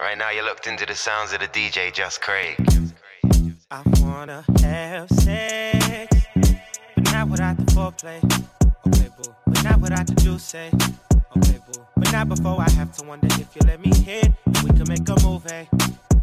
Right 0.00 0.16
now, 0.16 0.30
you're 0.30 0.44
looked 0.44 0.66
into 0.66 0.86
the 0.86 0.94
sounds 0.94 1.34
of 1.34 1.40
the 1.40 1.46
DJ 1.48 1.92
Just 1.92 2.22
Craig. 2.22 2.56
I 3.70 3.82
wanna 4.00 4.42
have 4.62 5.10
sex, 5.10 6.16
but 6.94 7.12
not 7.12 7.28
without 7.28 7.58
the 7.58 7.64
foreplay. 7.74 8.18
Okay, 8.86 9.08
boo. 9.16 9.34
But 9.46 9.62
not 9.62 9.78
without 9.78 10.06
the 10.06 10.14
juice. 10.14 10.54
Eh? 10.54 10.70
Okay, 11.36 11.58
boo. 11.66 11.84
But 11.96 12.12
not 12.12 12.30
before 12.30 12.58
I 12.58 12.70
have 12.70 12.96
to 12.96 13.06
wonder 13.06 13.26
if 13.26 13.54
you 13.54 13.60
let 13.66 13.80
me 13.84 13.94
hit. 13.94 14.32
We 14.64 14.70
can 14.70 14.88
make 14.88 15.06
a 15.06 15.16
movie. 15.22 15.50
Eh? 15.50 15.66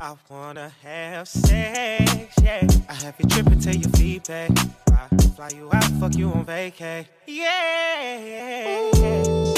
I 0.02 0.16
wanna 0.28 0.72
have 0.82 1.28
sex, 1.28 2.34
yeah. 2.42 2.68
I 2.90 2.94
have 2.96 3.16
you 3.20 3.30
tripping 3.30 3.60
your. 3.60 4.50
I 4.92 5.08
fly 5.36 5.50
you 5.56 5.70
out, 5.72 5.84
fuck 6.00 6.16
you 6.16 6.30
on 6.32 6.46
vacay. 6.46 7.06
Yeah. 7.28 8.90
Ooh, 8.98 9.57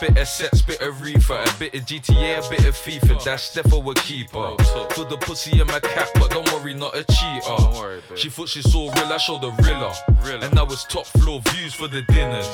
bit 0.00 0.16
of 0.16 0.28
sex, 0.28 0.62
bit 0.62 0.80
of 0.80 1.02
reefer, 1.02 1.34
a 1.34 1.58
bit 1.58 1.74
of 1.74 1.82
GTA, 1.82 2.46
a 2.46 2.50
bit 2.50 2.64
of 2.64 2.74
FIFA. 2.74 3.22
That's 3.22 3.54
Defo 3.54 3.90
a 3.90 3.94
keeper. 3.94 4.54
Put 4.94 5.10
the 5.10 5.18
pussy 5.18 5.60
in 5.60 5.66
my 5.66 5.80
cap, 5.80 6.08
but 6.14 6.30
don't 6.30 6.50
worry, 6.52 6.74
not 6.74 6.96
a 6.96 7.04
cheater. 7.04 7.69
She 8.20 8.28
thought 8.28 8.50
she 8.50 8.60
saw 8.60 8.92
real, 8.92 9.06
I 9.06 9.16
showed 9.16 9.40
the 9.40 9.50
rilla. 9.64 9.94
And 10.44 10.54
now 10.54 10.66
it's 10.66 10.84
top 10.84 11.06
floor 11.06 11.40
views 11.52 11.72
for 11.72 11.88
the 11.88 12.02
dinners. 12.02 12.46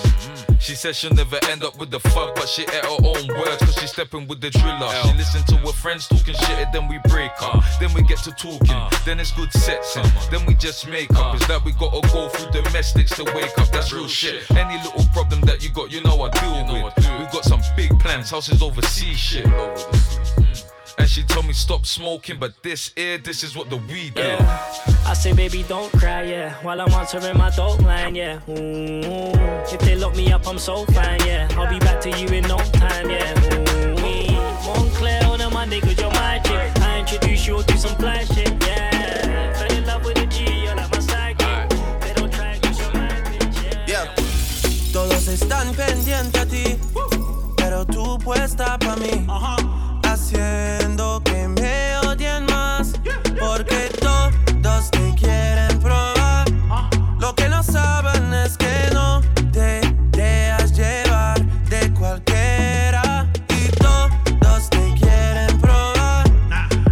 She 0.60 0.77
said 0.77 0.94
she'll 0.94 1.12
never 1.12 1.41
end 1.50 1.65
up 1.65 1.77
with 1.77 1.91
the 1.91 1.99
fuck, 1.99 2.37
but 2.37 2.49
she 2.49 2.62
ate 2.62 2.84
her 2.84 3.03
own 3.03 3.27
words, 3.27 3.59
cause 3.59 3.75
she's 3.75 3.91
stepping 3.91 4.28
with 4.28 4.41
the 4.41 4.50
driller. 4.50 4.88
She 5.03 5.12
listened 5.15 5.44
to 5.49 5.56
her 5.56 5.72
friends 5.72 6.06
talking 6.06 6.34
shit, 6.34 6.59
and 6.59 6.72
then 6.72 6.87
we 6.87 7.00
break 7.09 7.32
up. 7.41 7.65
Then 7.81 7.93
we 7.94 8.03
get 8.03 8.19
to 8.19 8.31
talking, 8.31 8.81
then 9.04 9.19
it's 9.19 9.32
good 9.32 9.49
sexing. 9.50 10.06
Then 10.31 10.47
we 10.47 10.54
just 10.54 10.87
make 10.87 11.12
up. 11.16 11.34
It's 11.34 11.49
that 11.49 11.65
we 11.65 11.72
gotta 11.72 12.00
go 12.12 12.28
through 12.28 12.62
domestics 12.62 13.16
to 13.16 13.25
wake 13.25 13.59
up. 13.59 13.69
That's 13.72 13.93
real 13.93 14.06
shit. 14.06 14.48
Any 14.53 14.81
little 14.84 15.04
problem 15.12 15.41
that 15.43 15.65
you 15.65 15.71
got, 15.71 15.91
you 15.91 16.00
know 16.03 16.22
I 16.22 16.31
deal 16.31 16.84
with. 16.84 16.97
We 16.97 17.25
got 17.33 17.43
some 17.43 17.60
big 17.77 17.91
plans, 17.98 18.31
houses 18.31 18.62
overseas 18.62 19.19
shit. 19.19 19.47
And 20.99 21.09
she 21.09 21.23
told 21.23 21.47
me 21.47 21.53
stop 21.53 21.84
smoking, 21.84 22.39
but 22.39 22.62
this 22.62 22.91
ear, 22.97 23.19
this 23.19 23.43
is 23.43 23.55
what 23.55 23.69
the 23.69 23.77
weed 23.77 24.15
do. 24.15 24.37
I 25.07 25.15
say, 25.15 25.33
baby, 25.33 25.62
don't 25.69 25.93
cry, 25.93 26.23
yeah. 26.23 26.55
While 26.62 26.81
I'm 26.81 26.91
answering 26.93 27.37
my 27.37 27.51
dope 27.51 27.83
line, 27.83 28.15
yeah. 28.15 28.41
Ooh, 28.49 29.33
if 29.73 29.81
they 29.81 29.95
lock 29.95 30.17
me 30.17 30.33
up, 30.33 30.47
I'm 30.49 30.59
so 30.59 30.87
fine, 30.87 31.21
yeah. 31.27 31.49
I'll 31.53 31.69
be 31.69 31.79
back 31.79 32.01
to 32.03 32.11
you 32.11 32.27
in 32.29 32.45
no 32.45 32.57
time, 32.73 33.11
yeah. 33.11 33.34
Ooh, 33.53 34.67
Montclair 34.67 35.27
on 35.27 35.41
a 35.43 35.51
Monday, 35.51 35.81
cause 35.81 35.99
you're 36.01 36.11
my 36.12 36.41
chick. 36.41 36.73
I 36.81 37.01
introduce 37.01 37.47
you, 37.47 37.63
do 37.63 37.77
some 37.77 37.95
fly 37.97 38.25
shit, 38.25 38.53
yeah. 38.67 39.53
Fell 39.53 39.73
in 39.77 39.87
love 39.87 40.05
with 40.05 40.19
a 40.19 40.27
G, 40.27 40.45
you're 40.45 40.75
like 40.75 40.91
my 40.91 40.99
sidekick. 40.99 42.01
They 42.01 42.15
don't 42.15 42.33
try 42.33 42.53
and 42.55 42.65
use 42.65 42.78
your 42.81 42.93
mind, 42.95 43.27
bitch, 43.27 43.87
yeah. 43.87 44.05
Yeah. 44.07 44.93
Todos 44.93 45.28
están 45.28 45.75
pendientes 45.75 46.41
a 46.41 46.47
ti, 46.47 46.78
pero 47.57 47.84
tú 47.84 48.19
puesta 48.19 48.78
pa' 48.78 48.97
mí. 48.97 49.27
Uh-huh. 49.28 49.76
Haciendo 50.29 51.23
que 51.23 51.47
me 51.47 51.97
odien 51.99 52.47
más, 52.47 52.95
porque 53.39 53.89
todos 54.01 54.91
te 54.91 55.15
quieren 55.15 55.79
probar. 55.79 56.51
Lo 57.21 57.33
que 57.37 57.49
no 57.49 57.63
saben 57.63 58.35
es 58.35 58.57
que 58.57 58.91
no 58.93 59.21
te 59.53 59.83
dejas 60.11 60.73
llevar 60.73 61.41
de 61.69 61.95
cualquiera. 61.95 63.31
Y 63.51 63.69
todos 63.77 64.69
te 64.69 64.95
quieren 64.99 65.61
probar. 65.61 66.29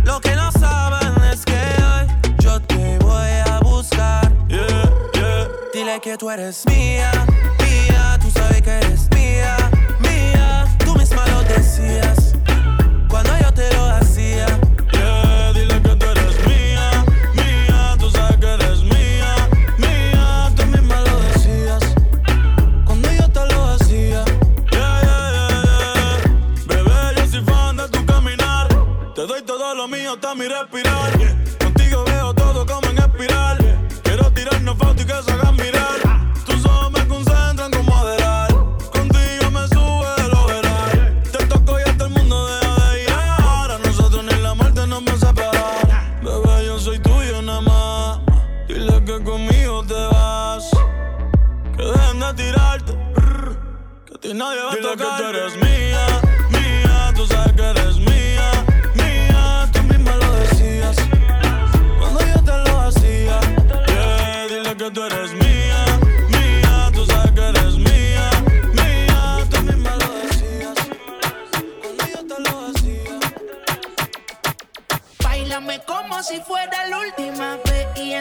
Lo 0.04 0.20
que 0.20 0.36
no 0.36 0.52
saben 0.52 1.24
es 1.24 1.44
que 1.44 1.58
hoy 1.82 2.34
yo 2.38 2.60
te 2.62 2.98
voy 3.00 3.32
a 3.50 3.58
buscar. 3.64 4.32
Dile 5.72 5.98
que 6.00 6.16
tú 6.16 6.30
eres 6.30 6.64
mía, 6.68 7.10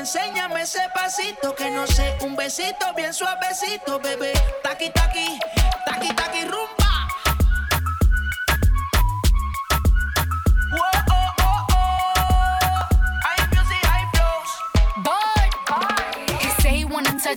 enséñame 0.03 0.63
ese 0.63 0.81
pasito 0.93 1.55
que 1.55 1.71
no 1.71 1.87
sé, 1.87 2.17
un 2.19 2.35
besito 2.35 2.93
bien 2.93 3.13
suavecito, 3.13 3.99
bebé. 3.99 4.33
Taqui 4.61 4.89
taqui, 4.89 5.39
taqui 5.85 6.13
taqui 6.13 6.41
rumba. 6.43 6.82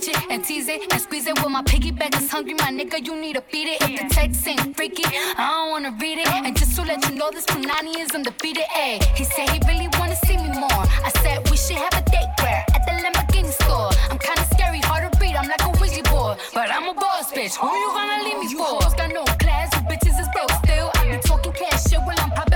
It, 0.08 0.16
and 0.30 0.44
tease 0.44 0.68
it 0.68 0.92
and 0.92 1.00
squeeze 1.00 1.26
it. 1.26 1.42
When 1.42 1.52
my 1.52 1.62
piggyback 1.62 2.20
is 2.20 2.30
hungry, 2.30 2.54
my 2.54 2.70
nigga, 2.70 3.04
you 3.04 3.14
need 3.20 3.34
to 3.34 3.40
feed 3.40 3.68
it. 3.68 3.82
If 3.82 4.00
the 4.00 4.14
text 4.14 4.46
ain't 4.46 4.76
freaky, 4.76 5.04
I 5.36 5.46
don't 5.46 5.70
wanna 5.70 5.96
read 6.00 6.18
it. 6.18 6.28
And 6.28 6.56
just 6.56 6.76
to 6.76 6.82
let 6.82 7.08
you 7.08 7.14
know, 7.16 7.30
this 7.30 7.46
Punani 7.46 7.98
is 7.98 8.10
undefeated. 8.14 8.64
Ayy, 8.76 9.02
he 9.16 9.24
said 9.24 9.48
he 9.50 9.58
really 9.66 9.88
wanna 9.98 10.16
see 10.26 10.36
me 10.36 10.48
more. 10.48 10.84
I 11.08 11.10
said 11.22 11.48
we 11.50 11.56
should 11.56 11.76
have 11.76 11.94
a 11.94 12.02
date 12.10 12.30
where 12.40 12.64
at 12.74 12.82
the 12.86 12.92
Lamborghini 13.02 13.52
store. 13.62 13.90
I'm 14.10 14.18
kinda 14.18 14.44
scary, 14.54 14.80
hard 14.80 15.12
to 15.12 15.18
read, 15.20 15.34
I'm 15.36 15.48
like 15.48 15.62
a 15.62 15.70
Ouija 15.80 16.02
board. 16.10 16.38
But 16.54 16.70
I'm 16.70 16.88
a 16.88 16.94
boss, 16.94 17.32
bitch. 17.32 17.56
Who 17.56 17.68
you 17.68 17.88
gonna 17.96 18.24
leave 18.24 18.38
me 18.38 18.48
for? 18.54 18.78
You 18.82 18.96
Got 18.96 19.12
no 19.12 19.24
class, 19.42 19.68
you 19.74 19.82
bitches 19.90 20.18
is 20.20 20.28
broke 20.34 20.52
still. 20.64 20.90
I 20.94 21.10
be 21.10 21.18
talking 21.22 21.52
cash 21.52 21.84
shit 21.88 22.00
while 22.00 22.18
I'm 22.18 22.30
popping 22.30 22.55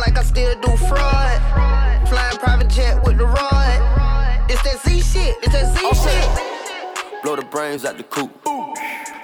Like 0.00 0.16
I 0.16 0.22
still 0.22 0.58
do 0.60 0.76
fraud. 0.76 2.08
Flying 2.08 2.38
private 2.38 2.68
jet 2.68 3.04
with 3.04 3.18
the 3.18 3.26
rod. 3.26 4.50
It's 4.50 4.62
that 4.62 4.80
Z 4.82 5.00
shit, 5.00 5.36
it's 5.42 5.52
that 5.52 5.76
Z 5.76 5.78
shit. 6.02 7.22
Blow 7.22 7.36
the 7.36 7.42
brains 7.42 7.84
out 7.84 7.96
the 7.98 8.02
coop. 8.02 8.30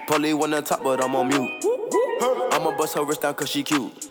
Polly 0.07 0.35
one 0.35 0.55
on 0.55 0.63
top, 0.63 0.83
but 0.83 1.03
I'm 1.03 1.17
on 1.17 1.29
mute. 1.29 1.51
I'ma 2.53 2.77
bust 2.77 2.95
her 2.95 3.05
wrist 3.05 3.23
down 3.23 3.35
cause 3.35 3.49
she 3.49 3.63
cute. 3.63 4.11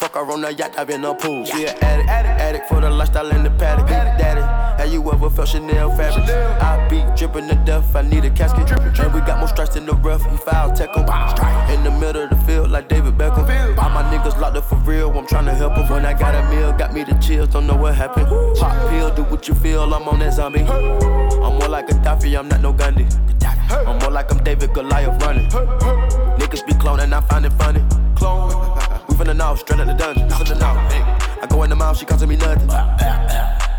Fuck 0.00 0.14
her 0.14 0.30
on 0.30 0.42
the 0.42 0.52
yacht, 0.52 0.78
I've 0.78 0.88
been 0.88 1.04
a 1.04 1.14
pool. 1.14 1.46
She 1.46 1.66
an 1.66 1.76
addict, 1.82 2.08
addict, 2.08 2.40
addict 2.40 2.68
for 2.68 2.80
the 2.80 2.90
lifestyle 2.90 3.30
in 3.30 3.44
the 3.44 3.50
paddock. 3.50 3.86
Daddy, 3.88 4.42
have 4.82 4.92
you 4.92 5.00
ever 5.10 5.30
felt 5.30 5.48
Chanel 5.48 5.96
fabric? 5.96 6.28
I 6.28 6.86
be 6.88 7.02
dripping 7.16 7.48
to 7.48 7.54
death, 7.64 7.96
I 7.96 8.02
need 8.02 8.24
a 8.24 8.30
casket. 8.30 8.70
And 8.98 9.14
we 9.14 9.20
got 9.20 9.38
more 9.38 9.48
strikes 9.48 9.76
in 9.76 9.86
the 9.86 9.94
rough, 9.94 10.22
he 10.30 10.36
foul 10.38 10.72
tech 10.74 10.90
'em. 10.96 11.06
In 11.70 11.82
the 11.82 11.90
middle 11.92 12.24
of 12.24 12.30
the 12.30 12.36
field, 12.44 12.70
like 12.70 12.88
David 12.88 13.16
Beckham. 13.16 13.46
Niggas 13.46 13.95
locked 14.40 14.56
up 14.56 14.64
for 14.64 14.76
real, 14.76 15.10
I'm 15.16 15.26
tryna 15.26 15.54
help 15.56 15.76
'em. 15.78 15.88
When 15.88 16.04
I 16.04 16.12
got 16.12 16.34
a 16.34 16.42
meal, 16.50 16.72
got 16.72 16.92
me 16.92 17.04
the 17.04 17.14
chills, 17.14 17.48
don't 17.48 17.66
know 17.66 17.76
what 17.76 17.94
happened. 17.94 18.28
Pop 18.58 18.88
pill, 18.88 19.10
do 19.10 19.22
what 19.24 19.48
you 19.48 19.54
feel, 19.54 19.82
I'm 19.94 20.08
on 20.08 20.18
that 20.20 20.34
zombie. 20.34 20.62
I'm 20.62 21.58
more 21.58 21.68
like 21.68 21.90
a 21.90 21.94
Gaddafi, 21.94 22.38
I'm 22.38 22.48
not 22.48 22.60
no 22.60 22.72
Gandhi. 22.72 23.06
I'm 23.70 23.98
more 23.98 24.10
like 24.10 24.30
I'm 24.30 24.42
David 24.42 24.72
Goliath 24.72 25.22
running. 25.22 25.48
Niggas 26.38 26.66
be 26.66 26.72
cloning, 26.74 27.12
I 27.12 27.20
find 27.22 27.46
it 27.46 27.52
funny. 27.54 27.82
Clone. 28.14 28.50
We 29.08 29.24
the 29.24 29.34
know, 29.34 29.54
straight 29.54 29.80
out 29.80 29.86
the 29.86 29.94
dungeon. 29.94 30.28
Finna 30.28 30.60
know. 30.60 30.74
Hey. 30.90 31.02
I 31.42 31.46
go 31.46 31.62
in 31.62 31.70
the 31.70 31.76
mouth, 31.76 31.96
she 31.96 32.04
costing 32.04 32.28
me 32.28 32.36
nothing. 32.36 32.68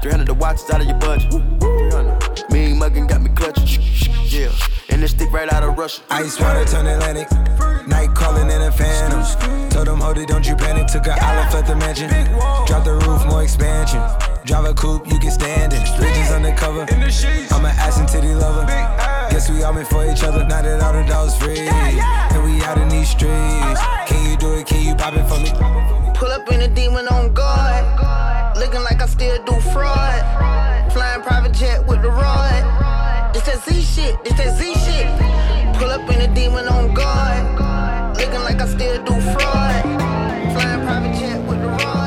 300 0.02 0.28
the 0.28 0.34
watch 0.34 0.58
is 0.58 0.70
out 0.70 0.82
of 0.82 0.88
your 0.88 0.98
budget. 0.98 1.32
300. 1.32 2.50
Mean 2.52 2.80
muggin' 2.80 3.08
got 3.08 3.22
me 3.22 3.30
clutching. 3.30 3.82
Yeah. 4.26 4.50
And 4.98 5.04
this 5.04 5.12
stick 5.12 5.32
right 5.32 5.54
out 5.54 5.62
of 5.62 5.78
Russia. 5.78 6.02
Ice 6.10 6.40
water 6.40 6.66
turn 6.66 6.88
Atlantic. 6.88 7.30
Night 7.86 8.16
calling 8.16 8.50
in 8.50 8.64
a 8.64 8.72
phantom. 8.72 9.22
Told 9.70 9.86
them, 9.86 10.02
hold 10.02 10.18
it, 10.18 10.28
don't 10.28 10.44
you 10.44 10.56
panic. 10.56 10.88
Took 10.88 11.06
an 11.06 11.20
island, 11.22 11.52
felt 11.52 11.68
the 11.68 11.76
mansion. 11.76 12.10
Drop 12.66 12.84
the 12.84 12.96
roof, 13.06 13.24
more 13.28 13.44
expansion. 13.44 14.02
Drive 14.44 14.66
a 14.66 14.74
coupe, 14.74 15.06
you 15.06 15.20
can 15.20 15.30
stand 15.30 15.74
it. 15.74 15.86
Bridges 16.00 16.32
undercover. 16.32 16.88
I'm 16.90 17.64
an 17.64 17.78
ass 17.78 18.00
and 18.00 18.10
titty 18.10 18.34
lover. 18.34 18.66
Guess 19.30 19.52
we 19.52 19.62
all 19.62 19.72
meant 19.72 19.88
for 19.88 20.04
each 20.04 20.24
other. 20.24 20.44
Now 20.44 20.64
that 20.64 20.82
all 20.82 20.94
the 20.94 21.08
dogs 21.08 21.38
free. 21.38 21.60
And 21.60 22.44
we 22.44 22.60
out 22.64 22.80
in 22.80 22.90
these 22.90 23.12
streets. 23.12 23.80
Can 24.08 24.32
you 24.32 24.36
do 24.36 24.56
it? 24.56 24.66
Can 24.66 24.84
you 24.84 24.96
pop 24.96 25.14
it 25.14 25.30
for 25.30 25.38
me? 25.38 25.52
Pull 26.16 26.30
up 26.30 26.52
in 26.52 26.62
a 26.62 26.68
demon 26.68 27.08
on 27.10 27.36
guard. 27.36 28.58
Looking 28.58 28.82
like 28.82 29.00
I 29.00 29.06
still 29.06 29.38
do 29.46 29.62
fraud. 29.70 30.92
Flying 30.92 31.22
private 31.22 31.54
jet 31.54 31.86
with 31.86 32.02
the 32.02 32.10
rod. 32.10 32.87
It's 33.38 33.46
that 33.46 33.64
Z 33.66 33.82
shit, 33.82 34.18
it's 34.26 34.36
that 34.38 34.58
Z 34.58 34.74
shit. 34.74 35.78
Pull 35.78 35.92
up 35.92 36.10
in 36.10 36.22
a 36.28 36.34
demon 36.34 36.68
on 36.68 36.92
guard. 36.96 38.18
Looking 38.18 38.42
like 38.42 38.60
I 38.60 38.68
still 38.68 38.98
do 39.04 39.14
fraud. 39.22 39.84
Flying 40.54 40.82
private 40.88 41.20
jet 41.20 41.48
with 41.48 41.62
the 41.62 41.68
rod. 41.68 42.07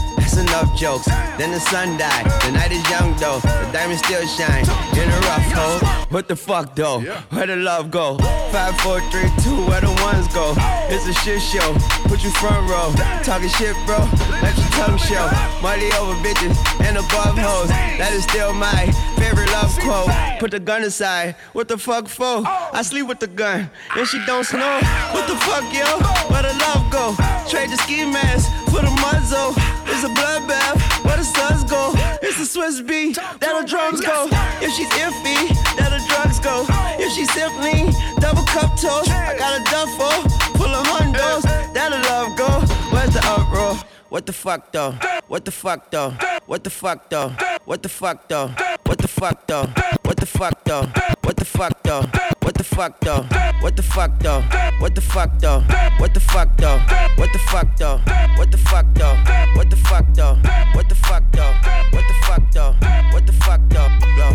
That's 0.31 0.49
enough 0.49 0.77
jokes. 0.77 1.07
Then 1.37 1.51
the 1.51 1.59
sun 1.59 1.97
died. 1.97 2.23
The 2.45 2.51
night 2.51 2.71
is 2.71 2.89
young 2.89 3.13
though. 3.17 3.39
The 3.39 3.69
diamonds 3.73 4.01
still 4.01 4.25
shine. 4.25 4.63
In 4.95 5.09
a 5.09 5.19
rough 5.27 5.51
hole. 5.51 5.79
What 6.07 6.29
the 6.29 6.37
fuck 6.37 6.73
though? 6.73 7.01
Where 7.31 7.47
the 7.47 7.57
love 7.57 7.91
go? 7.91 8.17
Five, 8.47 8.79
four, 8.79 9.01
three, 9.11 9.27
two, 9.43 9.59
where 9.67 9.81
the 9.81 9.91
ones 9.99 10.29
go? 10.29 10.53
It's 10.87 11.05
a 11.05 11.13
shit 11.13 11.41
show. 11.41 11.75
Put 12.07 12.23
you 12.23 12.31
front 12.31 12.63
row. 12.69 12.93
Talking 13.23 13.49
shit, 13.49 13.75
bro. 13.85 14.07
Let 14.39 14.55
your 14.55 14.71
tongue 14.79 14.97
show. 14.97 15.27
Money 15.61 15.91
over 15.99 16.15
bitches 16.23 16.55
and 16.79 16.95
above 16.95 17.35
hoes. 17.35 17.67
That 17.99 18.13
is 18.13 18.23
still 18.23 18.53
my 18.53 18.87
favorite 19.21 19.51
love 19.51 19.77
quote. 19.79 20.09
Put 20.39 20.51
the 20.51 20.59
gun 20.59 20.81
aside. 20.83 21.35
What 21.53 21.67
the 21.67 21.77
fuck 21.77 22.07
for? 22.07 22.43
I 22.45 22.81
sleep 22.81 23.07
with 23.07 23.19
the 23.19 23.27
gun. 23.27 23.69
And 23.95 24.07
she 24.07 24.19
don't 24.25 24.43
snow. 24.43 24.79
What 25.13 25.25
the 25.29 25.37
fuck, 25.45 25.65
yo? 25.73 25.85
Where 26.31 26.43
the 26.43 26.55
love 26.65 26.83
go? 26.89 27.15
Trade 27.49 27.69
the 27.69 27.77
ski 27.77 28.05
mask 28.05 28.49
for 28.71 28.81
the 28.81 28.93
muzzle. 29.03 29.53
It's 29.91 30.03
a 30.03 30.11
bloodbath. 30.17 30.77
Where 31.05 31.17
the 31.17 31.23
suns 31.23 31.63
go? 31.69 31.93
It's 32.25 32.37
the 32.41 32.47
Swizz 32.53 32.85
beat. 32.87 33.15
That 33.41 33.53
the 33.61 33.67
drums 33.67 34.01
go. 34.01 34.27
If 34.65 34.71
she's 34.73 34.89
iffy, 35.05 35.39
that 35.77 35.89
the 35.93 36.01
drugs 36.09 36.39
go. 36.39 36.65
If 36.97 37.13
she's 37.13 37.31
simply 37.33 37.93
double 38.19 38.45
cup 38.49 38.71
toast, 38.79 39.11
I 39.11 39.37
got 39.37 39.59
a 39.59 39.63
duffel 39.69 40.17
full 40.57 40.73
of 40.73 40.85
hundos. 40.87 41.43
That 41.73 41.89
the 41.93 41.99
love 42.09 42.37
go. 42.37 42.49
Where's 42.91 43.13
the 43.13 43.21
uproar? 43.25 43.90
What 44.11 44.25
the 44.25 44.33
fuck 44.33 44.73
though? 44.73 44.91
What 45.29 45.45
the 45.45 45.51
fuck 45.51 45.89
though? 45.89 46.09
What 46.45 46.65
the 46.65 46.69
fuck 46.69 47.09
though? 47.09 47.29
What 47.63 47.81
the 47.81 47.87
fuck 47.87 48.27
though? 48.27 48.47
What 48.83 48.97
the 48.97 49.07
fuck 49.07 49.47
though? 49.47 49.67
What 50.03 50.17
the 50.17 50.25
fuck 50.25 50.65
though? 50.65 50.81
What 51.21 51.37
the 51.37 51.45
fuck 51.45 51.79
though? 51.79 52.01
What 52.41 52.57
the 52.57 52.63
fuck 52.65 52.99
though? 52.99 53.21
What 53.61 53.73
the 53.77 53.81
fuck 53.81 54.19
though? 54.19 54.41
What 54.81 54.93
the 54.93 54.99
fuck 54.99 55.39
though? 55.39 55.61
What 55.97 56.13
the 56.13 56.19
fuck 56.19 56.57
though? 56.57 56.79
What 57.15 57.31
the 57.31 57.37
fuck 57.39 57.77
though? 57.77 58.01
What 58.35 58.51
the 58.51 58.57
fuck 58.57 58.87
though? 58.97 59.15
What 59.55 59.69
the 59.69 59.77
fuck 59.77 60.05
though? 60.13 60.35
What 60.73 60.89
the 60.89 60.95
fuck 60.95 61.31
though? 61.31 61.55
What 61.93 62.07
the 62.07 62.13
fuck 62.13 62.51
though? 62.51 62.75
What 63.13 63.25
the 63.25 63.31
fuck 63.31 63.61
though? 63.69 63.87
Yo, 64.17 64.27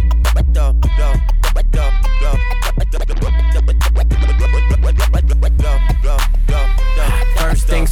yo, 0.56 0.72
yo, 0.96 1.12
yo, 1.74 1.90
yo, 2.22 2.65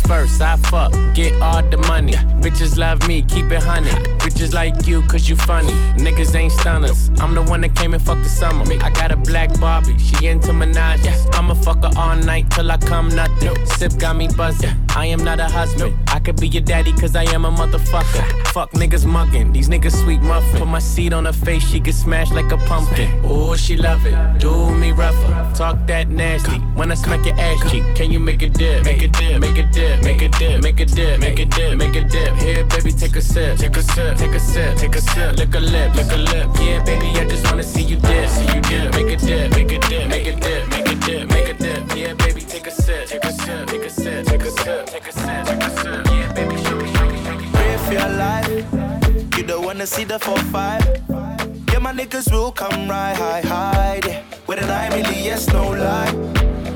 First 0.07 0.41
I 0.43 0.57
fuck, 0.57 0.93
get 1.15 1.41
all 1.41 1.63
the 1.63 1.79
money. 1.89 2.13
Bitches 2.43 2.77
love 2.77 3.07
me, 3.09 3.23
keep 3.23 3.51
it 3.51 3.63
honey. 3.63 3.91
Bitches 4.19 4.53
like 4.53 4.87
you, 4.87 5.03
cause 5.03 5.29
you 5.29 5.37
funny. 5.37 5.73
Niggas 5.97 6.35
ain't 6.35 6.53
stunners. 6.53 7.11
I'm 7.21 7.35
the 7.35 7.43
one 7.43 7.63
that 7.63 7.75
came 7.75 7.95
and 7.95 8.03
fucked 8.03 8.23
the 8.23 8.29
summer. 8.29 8.65
Me 8.67 8.79
I 8.79 8.91
got 8.91 9.13
a 9.13 9.17
black 9.17 9.59
Barbie, 9.59 9.99
she 9.99 10.27
into 10.27 10.49
Minaj. 10.49 11.35
I'ma 11.35 11.55
fuck 11.55 11.83
her 11.83 11.91
all 11.97 12.17
night 12.17 12.51
till 12.51 12.71
I 12.71 12.77
come 12.77 13.09
nothing. 13.09 13.55
Sip 13.67 13.99
got 13.99 14.17
me 14.17 14.29
buzzing. 14.29 14.84
I 14.97 15.07
am 15.07 15.25
not 15.25 15.41
a 15.41 15.45
husband. 15.45 15.93
I 16.07 16.21
could 16.21 16.41
be 16.41 16.47
your 16.47 16.63
daddy, 16.63 16.93
cause 16.93 17.17
I 17.17 17.25
am 17.35 17.45
a 17.45 17.51
motherfucker. 17.51 18.47
Fuck 18.49 18.71
niggas 18.73 19.05
mugging, 19.05 19.53
these 19.53 19.69
niggas 19.69 20.01
sweet 20.03 20.23
muffin. 20.23 20.61
Put 20.61 20.69
my 20.69 20.79
seed 20.79 21.13
on 21.13 21.25
her 21.25 21.33
face, 21.33 21.69
she 21.69 21.81
get 21.81 21.95
smashed 21.95 22.33
like 22.33 22.53
a 22.53 22.57
pumpkin. 22.57 23.11
Ooh, 23.25 23.57
she 23.57 23.77
love 23.77 24.07
it. 24.07 24.15
Do 24.39 24.71
me 24.71 24.93
rougher. 24.93 25.53
Talk 25.57 25.85
that 25.89 26.09
nasty. 26.09 26.59
When 26.79 26.93
I 26.93 26.95
smack 26.95 27.27
your 27.27 27.35
ass 27.35 27.71
cheek, 27.73 27.83
can 27.97 28.13
you 28.13 28.21
make 28.21 28.43
a 28.43 28.49
dip? 28.49 28.85
Make 28.85 29.03
a 29.03 29.09
dip, 29.09 29.41
make 29.41 29.59
a 29.59 29.65
dip, 29.65 30.03
make 30.05 30.23
a 30.23 30.29
dip, 30.29 30.63
make 30.63 30.79
a 30.79 30.85
dip, 30.87 31.21
make 31.21 31.39
a 31.41 31.45
dip, 31.45 31.77
make 31.77 31.97
a 31.97 32.05
dip. 32.05 32.35
Here, 32.37 32.65
baby, 32.65 32.93
take 32.93 33.17
a 33.17 33.21
sip, 33.21 33.59
take 33.59 33.77
a 33.77 33.83
sip, 33.83 34.17
take 34.17 34.35
a 34.35 34.41
sip, 34.41 34.77
take 34.77 34.95
a 34.95 35.01
sip. 35.01 35.37
Lick 35.37 35.55
a 35.57 35.59
lip, 35.59 35.95
lick 35.97 36.13
a 36.13 36.17
lip. 36.17 36.49
Yeah, 36.61 36.85
baby, 36.85 37.09
I 37.19 37.27
just 37.29 37.45
wanna 37.47 37.65
see 37.65 37.83
you 37.83 37.97
dip, 37.97 38.29
see 38.31 38.47
you 38.55 38.61
dip. 38.63 38.95
Make 38.95 39.11
a 39.13 39.17
dip, 39.17 39.51
make 39.51 39.73
a 39.73 39.79
dip, 39.89 40.09
make 40.09 40.27
a 40.29 40.37
dip, 40.39 40.69
make 40.69 40.87
a 40.87 40.94
dip, 40.94 40.94
make 41.09 41.49
a 41.49 41.55
dip. 41.55 41.97
Yeah, 41.97 42.15
baby, 42.15 42.41
take 42.41 42.67
a 42.67 42.71
sip, 42.71 43.09
take 43.09 43.25
a 43.25 43.33
sip, 43.33 43.69
take 43.69 43.83
a 43.83 43.91
sip, 43.91 44.27
take 44.27 44.41
a 44.43 44.51
sip, 44.51 44.87
take 44.87 45.07
a 45.07 45.13
sip, 45.13 45.47
take 45.47 45.63
a 45.63 45.71
sip. 45.71 46.07
Yeah, 46.07 46.33
baby, 46.33 46.57
show 46.65 46.77
me, 46.77 46.93
show 46.95 47.09
me, 47.11 47.25
show 47.25 47.37
me. 47.39 47.51
Pray 47.53 47.77
for 47.79 47.93
your 47.93 48.09
life. 48.09 49.37
You 49.37 49.45
don't 49.45 49.65
wanna 49.65 49.87
see 49.87 50.05
the 50.05 50.19
4-5. 50.19 51.73
Yeah, 51.73 51.79
my 51.79 51.93
niggas 51.93 52.33
will 52.33 52.53
come 52.53 52.89
right 52.89 53.15
high, 53.15 53.43
high. 53.43 54.01
Yeah. 54.07 54.23
With 54.47 54.63
a 54.63 54.67
nine 54.67 54.91
million, 54.91 55.25
yes, 55.25 55.49
no 55.53 55.71
lie. 55.71 56.13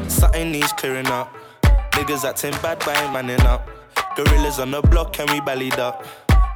Something 0.09 0.53
needs 0.53 0.73
clearing 0.73 1.07
up. 1.07 1.33
Niggas 1.93 2.25
acting 2.25 2.53
bad, 2.63 2.87
ain't 2.89 3.13
manning 3.13 3.41
up. 3.43 3.69
Gorillas 4.17 4.59
on 4.59 4.71
the 4.73 4.83
block, 4.83 5.19
and 5.21 5.31
we 5.31 5.41
bellied 5.41 5.79
up. 5.79 6.05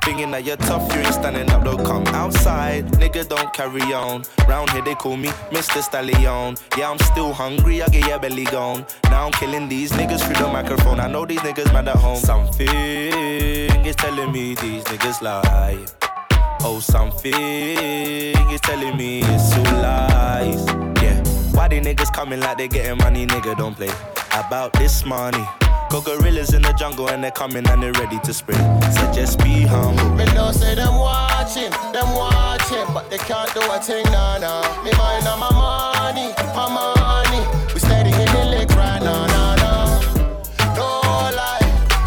Thinking 0.02 0.32
that 0.32 0.44
you're 0.44 0.56
tough, 0.56 0.92
you 0.92 1.00
ain't 1.00 1.14
standing 1.14 1.48
up, 1.50 1.62
don't 1.62 1.84
come 1.84 2.04
outside. 2.08 2.86
Nigga, 2.92 3.28
don't 3.28 3.52
carry 3.52 3.82
on. 3.94 4.24
Round 4.48 4.68
here, 4.70 4.82
they 4.82 4.96
call 4.96 5.16
me 5.16 5.28
Mr. 5.50 5.80
Stallion. 5.80 6.56
Yeah, 6.76 6.90
I'm 6.90 6.98
still 6.98 7.32
hungry, 7.32 7.82
I 7.82 7.88
get 7.88 8.08
your 8.08 8.18
belly 8.18 8.44
gone. 8.44 8.84
Now 9.04 9.26
I'm 9.26 9.32
killing 9.32 9.68
these 9.68 9.92
niggas 9.92 10.20
through 10.24 10.44
the 10.44 10.52
microphone. 10.52 10.98
I 10.98 11.08
know 11.08 11.24
these 11.24 11.38
niggas 11.40 11.72
mad 11.72 11.86
at 11.86 11.96
home. 11.96 12.18
Something 12.18 12.68
is 12.68 13.94
telling 13.94 14.32
me 14.32 14.56
these 14.56 14.82
niggas 14.84 15.22
lie. 15.22 15.78
Oh, 16.64 16.80
something 16.80 17.32
is 17.32 18.60
telling 18.60 18.96
me 18.96 19.20
it's 19.22 19.56
all 19.56 19.82
lies. 19.82 20.66
Yeah, 21.00 21.22
why 21.52 21.68
they 21.68 21.80
niggas 21.80 22.12
coming 22.12 22.40
like 22.40 22.58
they 22.58 22.66
getting 22.66 22.98
money, 22.98 23.24
nigga? 23.24 23.56
Don't 23.56 23.76
play 23.76 23.90
about 24.32 24.72
this 24.72 25.04
money. 25.04 25.46
Got 25.92 26.04
gorillas 26.06 26.54
in 26.54 26.62
the 26.62 26.72
jungle 26.72 27.10
and 27.10 27.22
they're 27.22 27.30
coming 27.30 27.68
and 27.68 27.82
they're 27.82 27.92
ready 27.92 28.18
to 28.20 28.32
spring. 28.32 28.58
So 28.92 29.12
just 29.12 29.38
be 29.44 29.60
humble. 29.60 30.08
Me 30.14 30.24
know 30.32 30.50
say 30.50 30.74
them 30.74 30.96
watching, 30.96 31.70
them 31.92 32.14
watching, 32.14 32.86
but 32.94 33.10
they 33.10 33.18
can't 33.18 33.52
do 33.52 33.60
a 33.60 33.78
thing, 33.78 34.02
nah, 34.06 34.38
nah. 34.38 34.62
Me 34.84 34.90
mind 34.96 35.28
on 35.28 35.38
my 35.38 35.52
money, 35.52 36.32
my 36.56 36.66
money. 36.72 37.44
We 37.74 37.80
steady 37.80 38.08
in 38.08 38.24
the 38.32 38.44
lick 38.56 38.70
right 38.70 39.02
now, 39.02 39.26
nah, 39.26 39.56
nah. 39.56 40.00
No 40.74 40.88
lie, 41.36 41.60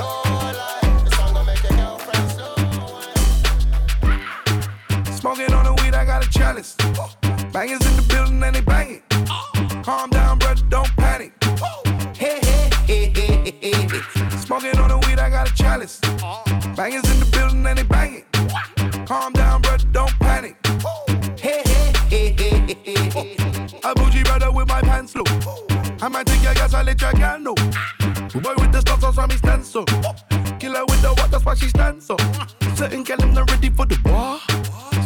No 0.00 0.08
lie, 0.56 0.80
this 1.04 1.12
song 1.14 1.34
gon' 1.34 1.44
make 1.44 1.62
your 1.62 1.76
girlfriend 1.76 2.30
slow. 2.30 2.54
Eh. 5.04 5.10
Smoking 5.12 5.52
on 5.52 5.64
the 5.66 5.74
weed, 5.82 5.92
I 5.94 6.06
got 6.06 6.24
a 6.26 6.30
chalice. 6.30 6.74
Bangers 7.52 7.84
in 7.86 7.96
the 7.96 8.02
building 8.08 8.42
and 8.42 8.56
they 8.56 8.62
banging. 8.62 9.02
Calm 9.84 10.10
down, 10.10 10.17
Smoking 14.58 14.80
on 14.80 14.88
the 14.88 15.06
weed, 15.06 15.20
I 15.20 15.30
got 15.30 15.48
a 15.48 15.54
chalice. 15.54 16.00
Bangers 16.74 17.08
in 17.12 17.20
the 17.20 17.28
building 17.30 17.64
and 17.64 17.78
they 17.78 17.84
banging. 17.84 18.24
Calm 19.06 19.32
down, 19.32 19.62
brother, 19.62 19.84
don't 19.92 20.10
panic. 20.18 20.56
Hey, 21.38 21.62
hey, 21.64 22.34
hey, 22.34 22.66
hey, 22.66 22.94
hey. 22.94 23.36
A 23.84 23.94
bougie 23.94 24.24
brother 24.24 24.50
with 24.50 24.66
my 24.66 24.80
pants 24.80 25.14
low. 25.14 25.22
I 26.02 26.08
might 26.08 26.26
take 26.26 26.42
your 26.42 26.54
gas, 26.54 26.74
I 26.74 26.82
let 26.82 27.00
your 27.00 27.12
girl 27.12 27.38
know. 27.38 27.54
Boy 27.54 28.54
with 28.58 28.72
the 28.72 28.80
stuff, 28.80 29.00
so 29.00 29.26
me 29.28 29.36
stand 29.36 29.64
so. 29.64 29.84
Killer 30.58 30.84
with 30.86 31.02
the 31.02 31.28
that's 31.30 31.44
why 31.44 31.54
she 31.54 31.68
stands 31.68 32.06
so. 32.06 32.16
Certain 32.74 33.04
gal, 33.04 33.22
I'm 33.22 33.32
not 33.34 33.48
ready 33.52 33.70
for 33.70 33.86
the 33.86 33.96
war. 34.06 34.40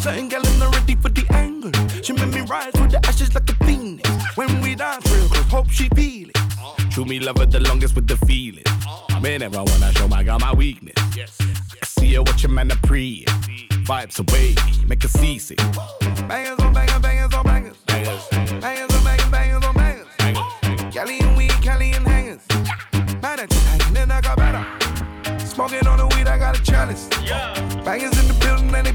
Certain 0.00 0.30
gal, 0.30 0.40
I'm 0.46 0.58
not 0.60 0.74
ready 0.74 0.94
for 0.94 1.10
the 1.10 1.26
angle. 1.34 1.72
She 2.02 2.14
made 2.14 2.32
me 2.32 2.40
rise 2.40 2.72
with 2.80 2.92
the 2.92 3.06
ashes 3.06 3.34
like 3.34 3.50
a 3.50 3.64
phoenix. 3.66 4.08
When 4.34 4.62
we 4.62 4.74
dance 4.76 5.06
real 5.12 5.28
close, 5.28 5.50
hope 5.50 5.68
she 5.68 5.90
feel 5.90 6.30
it. 6.30 6.38
True 6.90 7.04
me 7.04 7.20
love 7.20 7.36
her 7.36 7.46
the 7.46 7.60
longest 7.60 7.94
with 7.94 8.06
the 8.06 8.16
feeling. 8.26 8.64
Man, 9.22 9.38
never 9.38 9.62
wanna 9.62 9.92
show 9.92 10.08
my 10.08 10.24
girl 10.24 10.40
my 10.40 10.52
weakness. 10.52 10.96
I 10.98 11.84
see 11.84 12.14
her 12.14 12.22
watching 12.24 12.52
man 12.52 12.72
a 12.72 12.76
pre. 12.76 13.24
Vibes 13.86 14.18
away, 14.18 14.56
make 14.88 15.00
her 15.02 15.08
seasick. 15.08 15.58
Bangers 16.26 16.58
on 16.58 16.72
bangers, 16.74 16.98
bangers 16.98 17.32
on 17.32 17.44
bangers. 17.44 17.76
Bangers, 17.86 18.28
Bangers 18.60 18.96
on 18.96 19.04
bangers, 19.04 19.30
bangers 19.30 19.64
on 19.64 19.74
bangers. 19.74 20.06
bangers. 20.18 20.94
Cali 20.94 21.20
and 21.20 21.36
weed, 21.36 21.52
Cali 21.62 21.92
and 21.92 22.04
hangers. 22.04 22.42
Mad 23.22 23.38
at 23.38 23.52
you, 23.52 23.60
hanging 23.60 24.02
in, 24.02 24.10
I 24.10 24.20
got 24.20 24.36
better. 24.36 24.66
Smoking 25.46 25.86
on 25.86 25.98
the 25.98 26.06
weed, 26.16 26.26
I 26.26 26.36
got 26.36 26.58
a 26.58 26.62
chalice. 26.64 27.08
Bangers 27.84 28.18
in 28.20 28.26
the 28.26 28.36
building 28.40 28.74
and 28.74 28.86
they 28.88 28.92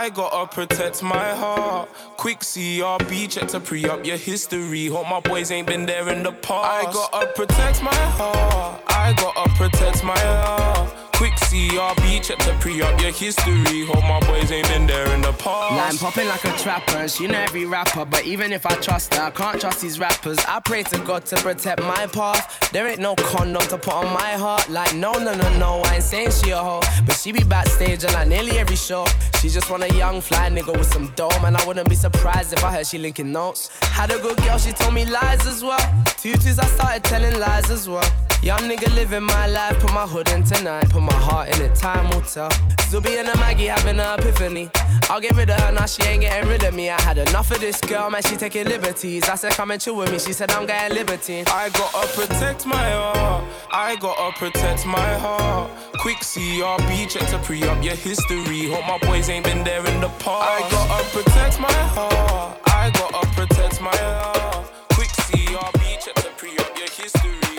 I 0.00 0.08
gotta 0.08 0.46
protect 0.46 1.02
my 1.02 1.34
heart. 1.34 1.90
Quick 2.20 2.40
CRB, 2.40 3.30
check 3.30 3.48
to 3.48 3.58
pre 3.58 3.88
up 3.88 4.04
your 4.04 4.18
history. 4.18 4.88
Hope 4.88 5.08
my 5.08 5.20
boys 5.20 5.50
ain't 5.50 5.66
been 5.66 5.86
there 5.86 6.06
in 6.10 6.22
the 6.22 6.32
past. 6.32 6.88
I 6.88 6.92
gotta 6.92 7.26
protect 7.28 7.82
my 7.82 7.94
heart. 7.94 8.82
I 8.88 9.14
gotta 9.14 9.48
protect 9.54 10.04
my 10.04 10.18
heart. 10.18 10.92
Quick 11.14 11.32
CRB, 11.32 12.22
check 12.22 12.38
to 12.40 12.54
pre 12.60 12.82
up 12.82 13.00
your 13.00 13.12
history. 13.12 13.86
Hope 13.86 14.02
my 14.04 14.20
boys 14.20 14.52
ain't 14.52 14.68
been 14.68 14.86
there 14.86 15.10
in 15.14 15.22
the 15.22 15.32
past. 15.32 15.72
Line 15.72 15.96
popping 15.96 16.28
like 16.28 16.44
a 16.44 16.52
trapper, 16.58 17.08
she 17.08 17.26
know 17.26 17.38
every 17.38 17.64
rapper. 17.64 18.04
But 18.04 18.26
even 18.26 18.52
if 18.52 18.66
I 18.66 18.74
trust 18.76 19.14
her, 19.14 19.22
I 19.22 19.30
can't 19.30 19.58
trust 19.58 19.80
these 19.80 19.98
rappers. 19.98 20.38
I 20.46 20.60
pray 20.60 20.82
to 20.84 20.98
God 20.98 21.24
to 21.26 21.36
protect 21.36 21.80
my 21.80 22.06
path. 22.06 22.70
There 22.70 22.86
ain't 22.86 23.00
no 23.00 23.14
condom 23.16 23.62
to 23.62 23.78
put 23.78 23.94
on 23.94 24.12
my 24.12 24.32
heart. 24.32 24.68
Like, 24.68 24.94
no, 24.94 25.12
no, 25.14 25.34
no, 25.34 25.58
no, 25.58 25.82
I 25.86 25.94
ain't 25.96 26.04
saying 26.04 26.32
she 26.32 26.50
a 26.50 26.58
hoe. 26.58 26.82
But 27.06 27.16
she 27.16 27.32
be 27.32 27.44
backstage 27.44 28.04
and 28.04 28.12
like 28.12 28.28
nearly 28.28 28.58
every 28.58 28.76
show. 28.76 29.06
She 29.40 29.48
just 29.48 29.70
want 29.70 29.82
a 29.82 29.94
young 29.94 30.20
fly 30.20 30.50
nigga 30.50 30.72
with 30.76 30.90
some 30.90 31.08
dome. 31.16 31.44
And 31.44 31.56
I 31.56 31.66
wouldn't 31.66 31.88
be 31.88 31.94
surprised 31.94 32.09
if 32.52 32.64
I 32.64 32.72
heard 32.72 32.86
she 32.86 32.98
linking 32.98 33.32
notes. 33.32 33.68
Had 33.82 34.10
a 34.10 34.18
good 34.18 34.36
girl, 34.38 34.58
she 34.58 34.72
told 34.72 34.94
me 34.94 35.04
lies 35.04 35.46
as 35.46 35.62
well. 35.62 35.78
Tutus, 36.16 36.58
I 36.58 36.66
started 36.66 37.04
telling 37.04 37.38
lies 37.38 37.70
as 37.70 37.88
well. 37.88 38.04
Young 38.42 38.60
nigga 38.60 38.92
living 38.94 39.22
my 39.22 39.46
life, 39.48 39.78
put 39.80 39.92
my 39.92 40.06
hood 40.06 40.30
in 40.30 40.42
tonight, 40.42 40.88
put 40.88 41.02
my 41.02 41.12
heart 41.12 41.54
in 41.54 41.60
it, 41.60 41.74
time 41.74 42.08
will 42.08 42.22
tell. 42.22 42.50
Zuby 42.88 43.18
and 43.18 43.28
a 43.28 43.36
Maggie 43.36 43.66
having 43.66 44.00
an 44.00 44.18
epiphany. 44.18 44.70
I'll 45.10 45.20
get 45.20 45.36
rid 45.36 45.50
of 45.50 45.60
her, 45.60 45.72
now 45.72 45.84
she 45.84 46.02
ain't 46.04 46.22
getting 46.22 46.48
rid 46.48 46.64
of 46.64 46.72
me. 46.72 46.88
I 46.88 46.98
had 47.02 47.18
enough 47.18 47.50
of 47.50 47.60
this 47.60 47.78
girl, 47.82 48.08
man, 48.08 48.22
she 48.22 48.36
taking 48.36 48.66
liberties. 48.66 49.28
I 49.28 49.34
said, 49.34 49.52
come 49.52 49.72
and 49.72 49.80
chill 49.80 49.94
with 49.94 50.10
me, 50.10 50.18
she 50.18 50.32
said, 50.32 50.50
I'm 50.52 50.64
getting 50.66 50.96
liberty. 50.96 51.44
I 51.48 51.68
gotta 51.68 52.08
protect 52.16 52.64
my 52.64 52.90
heart. 52.90 53.44
I 53.72 53.96
gotta 53.96 54.34
protect 54.38 54.86
my 54.86 55.12
heart. 55.18 55.70
Quick 55.98 56.18
CRB, 56.18 57.10
check 57.10 57.28
to 57.28 57.38
pre 57.40 57.62
up 57.64 57.84
your 57.84 57.94
history. 57.94 58.70
Hope 58.70 58.86
my 58.86 58.96
boys 59.06 59.28
ain't 59.28 59.44
been 59.44 59.64
there 59.64 59.86
in 59.86 60.00
the 60.00 60.08
past. 60.18 60.64
I 60.64 60.70
gotta 60.70 61.04
protect 61.10 61.60
my 61.60 61.72
heart. 61.92 62.58
I 62.64 62.90
gotta 62.90 63.26
protect 63.36 63.82
my 63.82 63.94
heart. 63.94 64.72
Quick 64.94 65.10
CRB, 65.10 66.02
check 66.02 66.14
to 66.14 66.30
pre 66.38 66.56
up 66.56 66.78
your 66.78 66.88
history. 66.88 67.49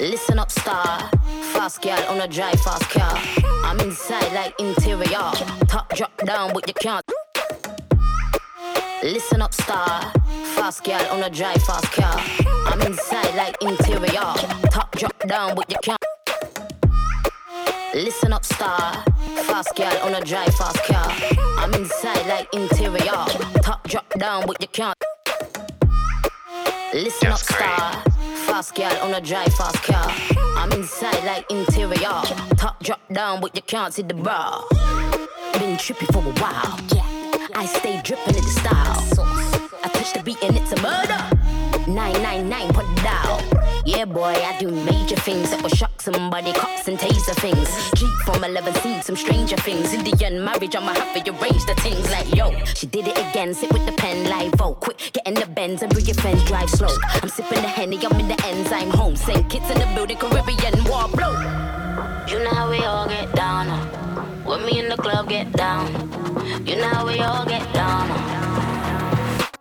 Listen 0.00 0.38
up, 0.38 0.50
star. 0.50 1.10
Fast 1.54 1.80
girl 1.80 1.98
on 2.08 2.20
a 2.20 2.28
drive 2.28 2.60
fast 2.60 2.82
car. 2.90 3.18
I'm 3.64 3.80
inside 3.80 4.30
like 4.34 4.54
interior. 4.60 5.32
Top 5.68 5.88
drop 5.96 6.14
down, 6.18 6.52
but 6.52 6.68
you 6.68 6.74
can't. 6.74 7.02
Listen 9.02 9.40
up, 9.40 9.54
star. 9.54 10.12
Fast 10.54 10.84
girl 10.84 11.00
on 11.12 11.22
a 11.22 11.30
dry 11.30 11.54
fast 11.54 11.90
car. 11.92 12.20
I'm 12.66 12.82
inside 12.82 13.34
like 13.36 13.56
interior. 13.62 14.34
Top 14.70 14.92
drop 14.96 15.18
down 15.26 15.56
with 15.56 15.70
your 15.70 15.80
car. 15.80 15.96
Listen 17.94 18.34
up, 18.34 18.44
star. 18.44 19.02
Fast 19.44 19.74
girl 19.76 19.96
on 20.02 20.14
a 20.14 20.20
drive 20.20 20.54
fast 20.56 20.84
car. 20.84 21.10
I'm 21.56 21.72
inside 21.72 22.26
like 22.26 22.52
interior. 22.52 23.24
Top 23.62 23.88
drop 23.88 24.10
down 24.18 24.46
with 24.46 24.58
your 24.60 24.68
car. 24.74 24.94
Listen 26.92 27.28
up, 27.28 27.38
star. 27.38 28.05
Fast 28.56 28.74
girl 28.74 28.96
on 29.02 29.12
a 29.12 29.20
drive 29.20 29.52
fast 29.52 29.82
car. 29.82 30.10
I'm 30.56 30.72
inside 30.72 31.22
like 31.26 31.44
interior. 31.50 32.22
Top 32.56 32.82
drop 32.82 33.00
down, 33.12 33.42
but 33.42 33.54
you 33.54 33.60
can't 33.60 33.92
see 33.92 34.00
the 34.00 34.14
bra. 34.14 34.64
Been 35.60 35.76
trippy 35.76 36.06
for 36.10 36.20
a 36.20 36.32
while. 36.40 36.80
I 37.54 37.66
stay 37.66 38.00
dripping 38.02 38.34
in 38.34 38.42
the 38.42 38.48
style. 38.48 38.96
I 39.84 39.88
touch 39.88 40.14
the 40.14 40.22
beat 40.22 40.42
and 40.42 40.56
it's 40.56 40.72
a 40.72 40.80
murder. 40.80 41.45
999, 41.86 42.72
put 42.72 42.86
down. 43.02 43.40
Yeah, 43.84 44.04
boy, 44.04 44.34
I 44.34 44.56
do 44.58 44.70
major 44.70 45.16
things 45.16 45.50
that 45.50 45.62
will 45.62 45.70
shock 45.70 46.00
somebody, 46.00 46.52
cops 46.52 46.88
and 46.88 46.98
taser 46.98 47.34
things. 47.36 47.68
Jeep 47.92 48.10
from 48.24 48.42
11 48.42 48.74
seen 48.74 49.02
some 49.02 49.16
stranger 49.16 49.56
things. 49.56 49.92
Indian 49.92 50.44
marriage, 50.44 50.74
I'ma 50.74 50.92
have 50.94 51.14
to 51.14 51.30
arrange 51.30 51.64
the 51.66 51.74
things 51.76 52.10
like 52.10 52.34
yo. 52.34 52.52
She 52.74 52.86
did 52.86 53.06
it 53.06 53.16
again, 53.16 53.54
sit 53.54 53.72
with 53.72 53.86
the 53.86 53.92
pen 53.92 54.28
like 54.28 54.54
vote. 54.56 54.66
Oh, 54.66 54.74
Quick, 54.74 54.98
get 55.12 55.26
in 55.26 55.34
the 55.34 55.46
Benz 55.46 55.82
and 55.82 55.92
bring 55.92 56.06
your 56.06 56.16
friends, 56.16 56.42
drive 56.44 56.68
slow. 56.70 56.94
I'm 57.22 57.28
sipping 57.28 57.62
the 57.62 57.68
Henny, 57.68 57.98
I'm 58.04 58.18
in 58.18 58.28
the 58.28 58.44
ends, 58.46 58.72
I'm 58.72 58.90
home. 58.90 59.14
Send 59.16 59.48
kids 59.48 59.70
in 59.70 59.78
the 59.78 59.86
building, 59.94 60.16
Caribbean 60.16 60.84
war 60.84 61.08
blow. 61.08 61.32
You 62.28 62.42
know 62.42 62.50
how 62.50 62.70
we 62.70 62.78
all 62.78 63.08
get 63.08 63.32
down. 63.34 63.66
When 64.44 64.64
me 64.66 64.80
in 64.80 64.88
the 64.88 64.96
club 64.96 65.28
get 65.28 65.52
down. 65.52 65.86
You 66.66 66.76
know 66.76 66.88
how 66.88 67.06
we 67.06 67.20
all 67.20 67.44
get 67.44 67.72
down. 67.72 68.08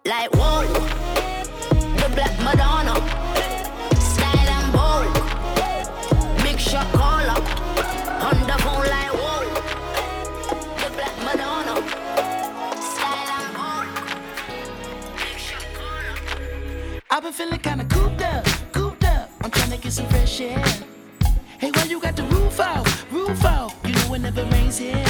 Like 0.06 0.30
whoa, 0.34 0.95
Black 2.16 2.36
Madonna. 2.40 2.96
Style 4.00 4.50
and 4.58 4.72
bold. 4.74 5.14
Big 6.44 6.60
shot 6.60 6.88
caller. 6.94 7.40
On 8.28 8.38
the 8.50 8.58
phone 8.64 8.86
like 8.96 9.12
whoa. 9.22 9.44
The 10.82 10.90
Black 10.98 11.16
Madonna. 11.28 11.76
Style 12.92 13.32
and 13.38 13.50
bold. 13.58 13.88
I've 17.12 17.24
been 17.24 17.34
feeling 17.34 17.60
kinda 17.60 17.86
cooped 17.86 18.22
up, 18.22 18.46
cooped 18.72 19.06
up. 19.06 19.30
I'm 19.44 19.52
trying 19.52 19.72
to 19.72 19.78
get 19.78 19.94
some 19.94 20.08
fresh 20.08 20.40
air. 20.42 20.64
Hey, 21.60 21.72
why 21.72 21.84
you 21.84 22.00
got 22.00 22.16
the 22.16 22.24
roof 22.24 22.60
out, 22.60 22.86
roof 23.12 23.44
out? 23.46 23.74
You 23.86 23.94
know 23.94 24.14
it 24.16 24.20
never 24.20 24.44
rains 24.46 24.78
here. 24.78 25.06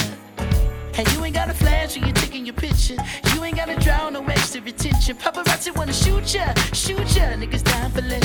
And 0.98 1.06
you 1.12 1.24
ain't 1.26 1.36
got 1.36 1.50
a 1.50 1.54
flash 1.54 1.96
when 1.96 2.06
you're 2.06 2.14
taking 2.14 2.46
your 2.46 2.56
picture. 2.56 2.98
You 3.34 3.44
ain't 3.44 3.58
gotta 3.58 3.76
drown 3.80 4.14
no 4.14 4.24
extra 4.26 4.62
attention. 4.62 5.18
Paparazzi 5.18 5.55
wanna 5.74 5.94
shoot 5.94 6.34
ya, 6.34 6.54
shoot 6.74 7.16
ya. 7.16 7.34
Niggas 7.38 7.64
dying 7.64 7.92
for 7.92 8.02
less 8.02 8.25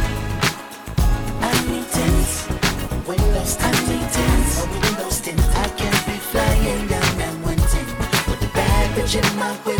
Bad 9.13 9.35
my 9.35 9.51
whip. 9.65 9.70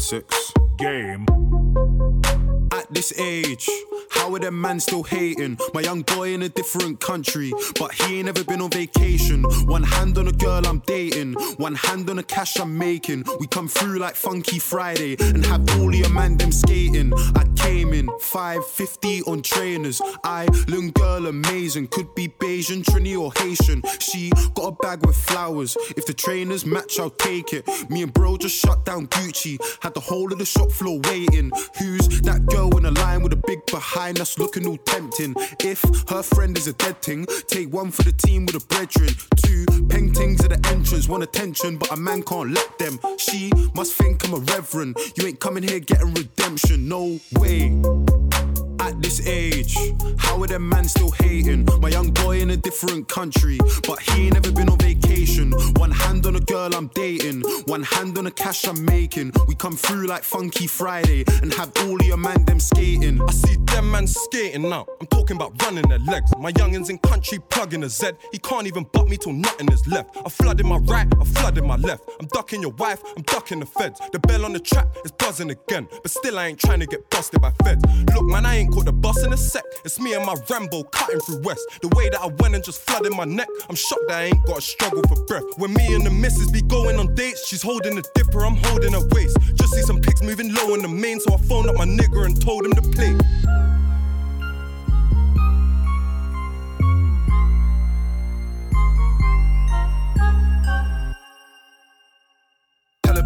Six 0.00 0.52
game. 0.78 1.26
At 2.72 2.86
this 2.90 3.12
age, 3.18 3.68
how 4.10 4.34
are 4.34 4.38
them 4.38 4.58
man 4.58 4.80
still 4.80 5.02
hating? 5.02 5.58
My 5.74 5.82
young 5.82 6.02
boy 6.02 6.32
in 6.32 6.42
a 6.42 6.48
different 6.48 7.00
country, 7.00 7.52
but 7.78 7.92
he 7.92 8.18
ain't 8.18 8.28
ever 8.28 8.42
been 8.42 8.62
on 8.62 8.70
vacation. 8.70 9.42
One 9.66 9.82
hand 9.82 10.16
on 10.16 10.28
a 10.28 10.32
girl 10.32 10.66
I'm 10.66 10.78
dating, 10.86 11.34
one 11.58 11.74
hand 11.74 12.08
on 12.08 12.16
the 12.16 12.22
cash 12.22 12.58
I'm 12.58 12.76
making. 12.76 13.24
We 13.38 13.46
come 13.46 13.68
through 13.68 13.98
like 13.98 14.14
Funky 14.16 14.58
Friday 14.58 15.16
and 15.20 15.44
have 15.46 15.68
all 15.78 15.94
your 15.94 16.10
man 16.10 16.38
them 16.38 16.52
skating. 16.52 17.12
I 17.34 17.44
came 17.62 17.92
in 17.92 18.08
550 18.20 19.22
on 19.22 19.42
trainers. 19.42 20.00
I, 20.24 20.46
little 20.68 20.90
girl, 20.90 21.26
amazing. 21.26 21.88
Could 21.88 22.14
be 22.14 22.28
Bajan, 22.28 22.82
Trini, 22.84 23.18
or 23.18 23.32
Haitian. 23.38 23.82
She 23.98 24.30
got 24.54 24.68
a 24.68 24.72
bag 24.82 25.04
with 25.06 25.16
flowers. 25.16 25.76
If 25.96 26.06
the 26.06 26.14
trainers 26.14 26.64
match, 26.64 26.98
I'll 26.98 27.10
take 27.10 27.52
it. 27.52 27.68
Me 27.90 28.02
and 28.02 28.12
bro 28.12 28.36
just 28.36 28.56
shut 28.56 28.84
down 28.84 29.06
Gucci. 29.08 29.58
Had 29.82 29.94
the 29.94 30.00
whole 30.00 30.32
of 30.32 30.38
the 30.38 30.44
shop 30.44 30.70
floor 30.72 31.00
waiting. 31.04 31.50
Who's 31.78 32.20
that 32.22 32.46
girl 32.46 32.76
in 32.78 32.86
a 32.86 32.90
line 32.90 33.22
with 33.22 33.32
a 33.32 33.42
big 33.46 33.64
behind 33.66 34.20
us 34.20 34.38
looking 34.38 34.66
all 34.66 34.78
tempting? 34.78 35.34
If 35.60 35.82
her 36.08 36.22
friend 36.22 36.56
is 36.56 36.66
a 36.66 36.72
dead 36.74 37.02
thing, 37.02 37.26
take 37.46 37.72
one 37.72 37.90
for 37.90 38.02
the 38.02 38.12
team 38.12 38.46
with 38.46 38.62
a 38.62 38.66
brethren. 38.66 39.14
Two 39.36 39.64
paintings 39.88 40.44
at 40.44 40.50
the 40.50 40.68
entrance, 40.68 41.08
want 41.08 41.22
attention, 41.22 41.76
but 41.76 41.92
a 41.92 41.96
man 41.96 42.22
can't 42.22 42.50
let 42.52 42.78
them. 42.78 42.98
She 43.18 43.50
must 43.74 43.94
think 43.94 44.24
I'm 44.26 44.34
a 44.34 44.38
reverend. 44.38 44.96
You 45.16 45.26
ain't 45.26 45.40
coming 45.40 45.62
here 45.62 45.80
getting 45.80 46.14
redemption, 46.14 46.88
no 46.88 47.18
way. 47.38 47.49
At 47.50 48.29
At 48.90 49.00
this 49.00 49.24
age, 49.24 49.76
how 50.18 50.42
are 50.42 50.48
them 50.48 50.68
man 50.68 50.88
still 50.88 51.12
hating? 51.12 51.64
My 51.80 51.90
young 51.90 52.10
boy 52.10 52.40
in 52.40 52.50
a 52.50 52.56
different 52.56 53.06
country, 53.06 53.56
but 53.86 54.00
he 54.00 54.24
ain't 54.24 54.34
never 54.34 54.50
been 54.50 54.68
on 54.68 54.78
vacation. 54.78 55.52
One 55.76 55.92
hand 55.92 56.26
on 56.26 56.34
a 56.34 56.40
girl 56.40 56.74
I'm 56.74 56.88
dating, 56.88 57.42
one 57.66 57.84
hand 57.84 58.18
on 58.18 58.24
the 58.24 58.32
cash 58.32 58.66
I'm 58.66 58.84
making. 58.84 59.30
We 59.46 59.54
come 59.54 59.76
through 59.76 60.08
like 60.08 60.24
Funky 60.24 60.66
Friday 60.66 61.24
and 61.40 61.54
have 61.54 61.70
all 61.84 62.00
of 62.00 62.04
your 62.04 62.16
man 62.16 62.44
them 62.46 62.58
skating. 62.58 63.22
I 63.22 63.30
see 63.30 63.58
them 63.66 63.92
man 63.92 64.08
skating 64.08 64.68
now. 64.68 64.86
I'm 65.00 65.06
talking 65.06 65.36
about 65.36 65.62
running 65.62 65.88
their 65.88 66.00
legs. 66.00 66.32
My 66.40 66.50
youngins 66.50 66.90
in 66.90 66.98
country 66.98 67.38
plugging 67.48 67.84
a 67.84 67.88
Z. 67.88 68.10
He 68.32 68.38
can't 68.38 68.66
even 68.66 68.86
butt 68.92 69.06
me 69.06 69.16
till 69.16 69.34
nothing 69.34 69.70
is 69.70 69.86
left. 69.86 70.16
I 70.16 70.28
flooded 70.28 70.66
my 70.66 70.78
right, 70.78 71.06
I 71.20 71.24
flooded 71.24 71.62
my 71.62 71.76
left. 71.76 72.10
I'm 72.18 72.26
ducking 72.26 72.60
your 72.60 72.72
wife, 72.72 73.00
I'm 73.16 73.22
ducking 73.22 73.60
the 73.60 73.66
feds. 73.66 74.00
The 74.12 74.18
bell 74.18 74.44
on 74.44 74.52
the 74.52 74.58
trap 74.58 74.88
is 75.04 75.12
buzzing 75.12 75.50
again, 75.50 75.86
but 76.02 76.10
still 76.10 76.40
I 76.40 76.48
ain't 76.48 76.58
trying 76.58 76.80
to 76.80 76.86
get 76.86 77.08
busted 77.08 77.40
by 77.40 77.52
feds. 77.62 77.84
Look, 78.14 78.24
man, 78.24 78.44
I 78.44 78.56
ain't 78.56 78.79
caught 78.80 78.86
the 78.86 78.92
bus 78.92 79.22
in 79.24 79.32
a 79.32 79.36
sec. 79.36 79.64
It's 79.84 80.00
me 80.00 80.14
and 80.14 80.24
my 80.24 80.34
Rambo 80.48 80.84
cutting 80.84 81.20
through 81.20 81.40
West. 81.42 81.60
The 81.82 81.88
way 81.88 82.08
that 82.08 82.20
I 82.20 82.26
went 82.26 82.54
and 82.54 82.64
just 82.64 82.80
flooded 82.80 83.12
my 83.12 83.24
neck, 83.24 83.48
I'm 83.68 83.76
shocked 83.76 84.04
that 84.08 84.18
I 84.18 84.24
ain't 84.24 84.46
got 84.46 84.56
to 84.56 84.62
struggle 84.62 85.02
for 85.08 85.22
breath. 85.26 85.44
When 85.56 85.72
me 85.74 85.94
and 85.94 86.04
the 86.04 86.10
missus 86.10 86.50
be 86.50 86.62
going 86.62 86.98
on 86.98 87.14
dates, 87.14 87.46
she's 87.46 87.62
holding 87.62 87.98
a 87.98 88.02
dipper, 88.14 88.44
I'm 88.44 88.56
holding 88.56 88.92
her 88.92 89.06
waist. 89.10 89.38
Just 89.54 89.74
see 89.74 89.82
some 89.82 90.00
pics 90.00 90.22
moving 90.22 90.54
low 90.54 90.74
in 90.74 90.82
the 90.82 90.88
main, 90.88 91.20
so 91.20 91.34
I 91.34 91.38
phoned 91.38 91.68
up 91.68 91.76
my 91.76 91.86
nigga 91.86 92.24
and 92.24 92.40
told 92.40 92.64
him 92.64 92.72
to 92.72 92.82
play. 92.82 93.16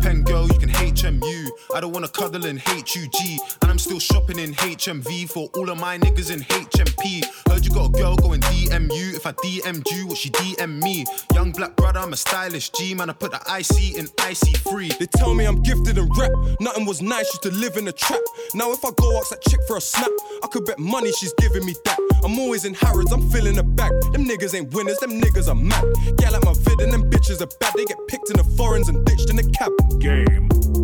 A 0.05 0.13
girl 0.17 0.47
you 0.47 0.59
can 0.59 0.69
HMU. 0.95 1.49
I 1.75 1.81
don't 1.81 1.93
wanna 1.93 2.09
cuddle 2.09 2.47
in 2.47 2.57
HUG. 2.59 3.41
And 3.63 3.71
I'm 3.71 3.79
still 3.79 3.99
shopping 3.99 4.39
in 4.39 4.55
HMV 4.55 5.29
for 5.29 5.49
all 5.55 5.71
of 5.71 5.79
my 5.79 5.99
niggas 5.99 6.33
in 6.33 6.41
HMP. 6.41 7.25
Heard 7.49 7.65
you 7.65 7.73
got 7.73 7.87
a 7.87 7.93
girl 7.93 8.17
going 8.17 8.41
DMU. 8.41 9.15
If 9.15 9.27
I 9.27 9.33
DM'd 9.33 9.91
you, 9.91 10.07
what 10.07 10.17
she 10.17 10.31
DM 10.31 10.83
me? 10.83 11.05
Young 11.35 11.51
black 11.53 11.75
brother, 11.77 11.99
I'm 11.99 12.13
a 12.13 12.17
stylish 12.17 12.71
G. 12.71 12.95
Man, 12.95 13.11
I 13.11 13.13
put 13.13 13.33
the 13.33 13.41
IC 13.49 13.99
in 13.99 14.07
IC 14.29 14.57
free. 14.59 14.91
They 14.99 15.07
tell 15.07 15.35
me 15.35 15.45
I'm 15.47 15.63
gifted 15.63 15.99
in 15.99 16.09
rap. 16.17 16.31
Nothing 16.61 16.87
was 16.87 17.03
nice, 17.03 17.27
used 17.27 17.43
to 17.43 17.51
live 17.51 17.77
in 17.77 17.89
a 17.89 17.93
trap. 17.93 18.21
Now 18.55 18.71
if 18.73 18.85
I 18.85 18.91
go 18.97 19.19
ask 19.19 19.31
that 19.31 19.43
chick 19.43 19.61
for 19.67 19.77
a 19.77 19.81
snap, 19.81 20.11
I 20.43 20.47
could 20.47 20.65
bet 20.65 20.79
money 20.79 21.11
she's 21.13 21.35
giving 21.39 21.65
me 21.67 21.75
that. 21.85 21.99
I'm 22.23 22.39
always 22.39 22.65
in 22.65 22.75
Harrods, 22.75 23.13
I'm 23.13 23.29
filling 23.31 23.57
the 23.57 23.65
bag. 23.65 23.93
Them 24.13 24.25
niggas 24.25 24.55
ain't 24.55 24.73
winners, 24.73 24.99
them 24.99 25.21
niggas 25.21 25.49
are 25.49 25.55
mad. 25.55 25.85
Yeah, 26.21 26.31
like 26.31 26.45
my 26.45 26.55
vid 26.55 26.81
and 26.81 26.93
them 26.93 27.11
bitches 27.11 27.41
are 27.41 27.59
bad. 27.59 27.75
They 27.75 27.85
get 27.85 27.99
picked 28.07 28.31
in 28.31 28.37
the 28.37 28.45
foreigns 28.57 28.89
and 28.89 29.05
ditched 29.05 29.31
in 29.31 29.37
the 29.37 29.51
cab. 29.59 29.73
Game. 30.01 30.84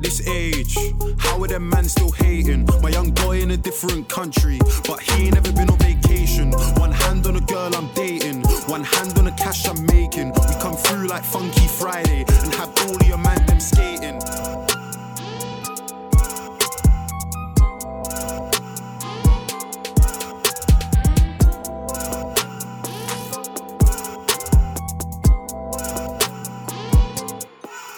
This 0.00 0.26
age, 0.26 0.76
how 1.18 1.42
are 1.42 1.46
them 1.46 1.68
man 1.68 1.84
still 1.84 2.10
hating? 2.10 2.66
My 2.80 2.88
young 2.88 3.10
boy 3.10 3.40
in 3.40 3.50
a 3.50 3.56
different 3.56 4.08
country, 4.08 4.58
but 4.88 4.98
he 5.00 5.26
ain't 5.26 5.34
never 5.34 5.52
been 5.52 5.68
on 5.68 5.78
vacation. 5.78 6.52
One 6.78 6.90
hand 6.90 7.26
on 7.26 7.36
a 7.36 7.40
girl 7.42 7.74
I'm 7.74 7.88
dating, 7.94 8.42
one 8.66 8.82
hand 8.82 9.18
on 9.18 9.26
the 9.26 9.32
cash 9.32 9.68
I'm 9.68 9.84
making. 9.86 10.32
We 10.32 10.54
come 10.60 10.74
through 10.74 11.06
like 11.06 11.22
Funky 11.22 11.66
Friday 11.66 12.24
and 12.26 12.54
have 12.54 12.72
all 12.86 12.96
your 13.06 13.18
man 13.18 13.44
them 13.46 13.60
skating. 13.60 13.89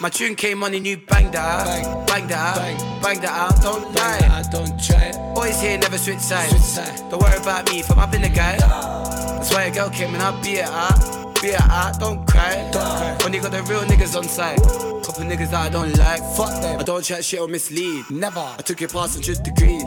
My 0.03 0.09
tune 0.09 0.35
came 0.35 0.61
on 0.63 0.73
and 0.73 0.85
you 0.85 0.97
banged 0.97 1.33
that 1.33 1.65
out. 1.65 2.07
Bang, 2.07 2.27
that 2.27 2.57
out. 2.57 3.01
Bang, 3.01 3.21
that 3.21 3.31
out. 3.31 3.61
Don't 3.61 3.89
lie. 3.93 4.19
I 4.19 4.43
don't 4.51 4.77
try 4.77 5.01
it. 5.03 5.15
Always 5.15 5.61
here, 5.61 5.77
never 5.77 5.97
switch 5.97 6.19
sides. 6.19 6.75
Don't 7.09 7.21
worry 7.21 7.37
about 7.37 7.71
me, 7.71 7.79
if 7.79 7.89
I'm 7.89 7.99
up 7.99 8.13
in 8.13 8.21
the 8.21 8.27
guy. 8.27 8.57
That's 8.57 9.53
why 9.53 9.63
a 9.63 9.73
girl 9.73 9.89
came 9.89 10.13
and 10.13 10.21
I'll 10.21 10.43
be 10.43 10.55
it 10.55 10.65
out. 10.65 11.41
Be 11.41 11.51
it 11.51 11.61
out, 11.61 12.01
don't 12.01 12.27
cry. 12.27 12.69
Don't 12.73 13.17
cry. 13.21 13.31
You 13.31 13.41
got 13.41 13.51
the 13.51 13.63
real 13.63 13.83
niggas 13.83 14.17
on 14.17 14.25
side. 14.25 14.57
Couple 15.05 15.23
niggas 15.23 15.51
that 15.51 15.67
I 15.67 15.69
don't 15.69 15.97
like. 15.97 16.21
Fuck 16.35 16.61
them. 16.61 16.81
I 16.81 16.83
don't 16.83 17.01
chat 17.01 17.23
shit 17.23 17.39
or 17.39 17.47
mislead. 17.47 18.03
Never. 18.11 18.41
I 18.41 18.61
took 18.61 18.81
your 18.81 18.89
past 18.89 19.15
and 19.15 19.23
just 19.23 19.43
degrees. 19.43 19.83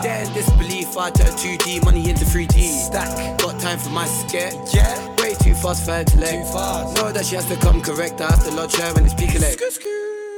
Then 0.00 0.32
disbelief, 0.32 0.96
I 0.96 1.10
turn 1.10 1.26
2D 1.26 1.84
money 1.84 2.08
into 2.08 2.24
3D. 2.24 2.86
Stack. 2.86 3.38
Got 3.40 3.60
time 3.60 3.78
for 3.78 3.90
my 3.90 4.06
skit. 4.06 4.54
Yeah. 4.72 5.15
Too 5.46 5.54
fast 5.54 5.84
for 5.84 5.92
her 5.92 6.02
to 6.02 6.18
let. 6.18 6.32
Too 6.32 6.52
fast. 6.52 6.96
Know 6.96 7.12
that 7.12 7.24
she 7.24 7.36
has 7.36 7.46
to 7.46 7.54
come 7.56 7.80
correct. 7.80 8.20
I 8.20 8.26
have 8.26 8.44
to 8.46 8.50
lodge 8.50 8.74
her 8.74 8.92
when 8.94 9.04
it's 9.04 9.14
peak 9.14 9.32
elect. 9.36 9.62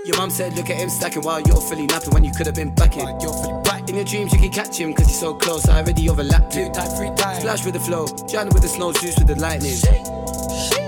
Your 0.04 0.18
mum 0.18 0.28
said, 0.28 0.52
look 0.54 0.68
at 0.68 0.76
him 0.76 0.90
stacking 0.90 1.22
while 1.22 1.40
you're 1.40 1.60
fully 1.60 1.86
napping 1.86 2.10
when 2.12 2.24
you 2.24 2.30
could 2.30 2.44
have 2.44 2.54
been 2.54 2.74
backing. 2.74 3.08
In 3.08 3.94
your 3.94 4.04
dreams, 4.04 4.34
you 4.34 4.38
can 4.38 4.50
catch 4.50 4.76
him 4.76 4.90
because 4.90 5.06
he's 5.06 5.18
so 5.18 5.32
close. 5.32 5.66
I 5.66 5.80
already 5.80 6.10
overlapped 6.10 6.52
him. 6.52 6.72
Time, 6.72 6.90
three 6.90 7.08
times. 7.16 7.38
Splash 7.38 7.64
with 7.64 7.72
the 7.72 7.80
flow, 7.80 8.06
Jan 8.28 8.50
with 8.50 8.60
the 8.60 8.68
snow, 8.68 8.92
juice 8.92 9.16
with 9.18 9.28
the 9.28 9.36
lightning. 9.36 9.78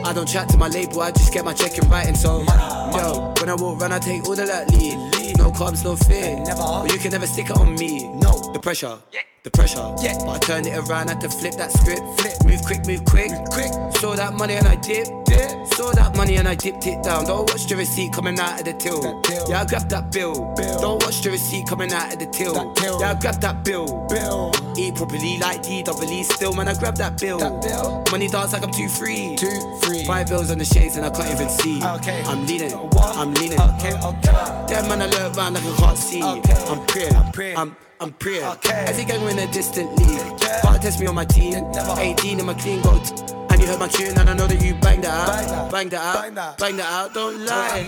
I 0.04 0.12
don't 0.12 0.28
chat 0.28 0.50
to 0.50 0.58
my 0.58 0.68
label, 0.68 1.00
I 1.00 1.12
just 1.12 1.32
get 1.32 1.46
my 1.46 1.54
check 1.54 1.78
in 1.78 1.88
writing. 1.88 2.14
So, 2.14 2.42
yo, 2.42 3.32
when 3.40 3.48
I 3.48 3.54
walk 3.54 3.80
round, 3.80 3.94
I 3.94 4.00
take 4.00 4.24
all 4.26 4.36
the 4.36 4.44
that 4.44 4.70
lead. 4.70 5.38
No 5.38 5.50
carbs, 5.50 5.82
no 5.82 5.96
fear. 5.96 6.42
But 6.44 6.92
you 6.92 6.98
can 6.98 7.12
never 7.12 7.26
stick 7.26 7.48
it 7.48 7.56
on 7.56 7.74
me. 7.76 8.06
No, 8.18 8.52
the 8.52 8.60
pressure. 8.60 8.98
The 9.42 9.50
pressure, 9.50 9.80
yeah. 10.02 10.18
But 10.18 10.36
I 10.36 10.38
turned 10.38 10.66
it 10.66 10.76
around, 10.76 11.08
had 11.08 11.22
to 11.22 11.30
flip 11.30 11.54
that 11.54 11.72
script. 11.72 12.02
Flip, 12.20 12.36
move 12.44 12.60
quick, 12.60 12.86
move 12.86 13.02
quick, 13.06 13.32
quick. 13.48 13.72
Saw 13.96 14.14
that 14.14 14.34
money 14.34 14.52
and 14.52 14.68
I 14.68 14.76
dip, 14.76 15.08
dip. 15.24 15.48
Saw 15.72 15.92
that 15.92 16.14
money 16.14 16.36
and 16.36 16.46
I 16.46 16.54
dipped 16.54 16.86
it 16.86 17.02
down. 17.02 17.24
Don't 17.24 17.48
watch 17.48 17.66
the 17.66 17.74
receipt 17.76 18.12
coming 18.12 18.38
out 18.38 18.58
of 18.60 18.66
the 18.66 18.74
till. 18.74 19.00
Yeah, 19.48 19.62
I 19.62 19.64
grabbed 19.64 19.88
that 19.90 20.12
bill. 20.12 20.52
bill. 20.56 20.80
Don't 20.80 21.02
watch 21.02 21.22
the 21.22 21.30
receipt 21.30 21.66
coming 21.66 21.90
out 21.90 22.12
of 22.12 22.18
the 22.18 22.26
till. 22.26 22.52
Yeah, 23.00 23.12
I 23.12 23.14
grabbed 23.14 23.40
that 23.40 23.64
bill. 23.64 24.06
bill. 24.10 24.52
Eat 24.76 24.96
properly 24.96 25.38
like 25.38 25.62
D 25.62 25.82
double 25.82 26.04
E. 26.04 26.22
Still, 26.22 26.52
man, 26.52 26.68
I 26.68 26.74
grabbed 26.74 26.98
that 26.98 27.18
bill. 27.18 27.38
That 27.38 27.62
bill. 27.62 28.04
Money 28.10 28.28
dance 28.28 28.52
like 28.52 28.62
I'm 28.62 28.72
too 28.72 28.90
free. 28.90 29.36
Too 29.36 29.78
free. 29.80 30.04
Five 30.04 30.28
bills 30.28 30.50
on 30.50 30.58
the 30.58 30.66
shades 30.66 30.96
and 30.96 31.06
I 31.06 31.08
can't 31.08 31.30
even 31.32 31.48
see. 31.48 31.82
Okay. 31.82 32.22
I'm 32.26 32.44
leaning. 32.44 32.74
I'm 32.74 33.32
leaning. 33.32 33.58
Okay. 33.58 33.96
Okay. 33.96 34.32
Damn 34.68 34.86
man, 34.86 35.00
I 35.00 35.06
look 35.06 35.34
round 35.34 35.54
like 35.54 35.64
I 35.64 35.76
can't 35.78 35.96
see. 35.96 36.22
Okay. 36.22 36.52
I'm 36.68 36.84
praying. 36.84 37.16
I'm 37.16 37.32
praying. 37.32 37.56
I'm 37.56 37.76
I'm 38.00 38.12
praying. 38.14 38.42
Okay. 38.44 38.84
As 38.88 38.98
he 38.98 39.04
gang 39.04 39.22
in 39.30 39.38
a 39.38 39.46
distant 39.52 39.96
league. 39.98 40.38
Can't 40.62 40.82
test 40.82 41.00
me 41.00 41.06
on 41.06 41.14
my 41.14 41.24
team. 41.24 41.54
18 41.74 42.40
in 42.40 42.46
my 42.46 42.54
clean 42.54 42.82
gold. 42.82 43.06
And 43.50 43.60
you 43.60 43.66
heard 43.66 43.78
my 43.78 43.88
tune, 43.88 44.18
and 44.18 44.28
I 44.28 44.34
know 44.34 44.46
that 44.46 44.60
you 44.62 44.74
banged 44.74 45.04
that 45.04 45.14
out. 45.14 45.70
Bang 45.70 45.88
that 45.90 46.02
out. 46.02 46.58
Bang 46.58 46.76
that 46.76 46.92
out. 46.92 47.14
Don't 47.14 47.44
lie. 47.46 47.86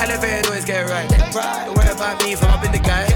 Elevator 0.00 0.50
noise 0.50 0.64
get 0.64 0.88
right. 0.88 1.08
Don't 1.08 1.76
worry 1.76 1.90
about 1.90 2.22
me 2.22 2.32
if 2.32 2.42
I'm 2.42 2.50
up 2.50 2.64
in 2.64 2.72
the 2.72 2.78
guy. 2.78 3.06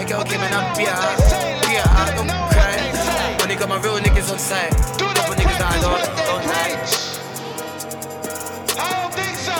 A 0.00 0.04
girl 0.06 0.24
came 0.24 0.40
and 0.40 0.54
I'm 0.54 0.76
be 0.78 0.86
out. 0.86 1.18
Be 1.60 1.76
out. 1.76 2.16
Don't 2.16 2.28
cry. 2.48 3.38
Only 3.42 3.54
got 3.54 3.68
my 3.68 3.76
real 3.82 3.98
niggas 3.98 4.32
on 4.32 4.38
side. 4.38 4.70
Couple 4.96 5.34
niggas 5.34 5.58
that 5.58 5.68
I 5.68 5.80
don't, 5.84 6.04
don't 6.24 6.46
like. 6.48 6.80
I 8.80 8.88
don't 8.96 9.12
think 9.12 9.36
so. 9.36 9.56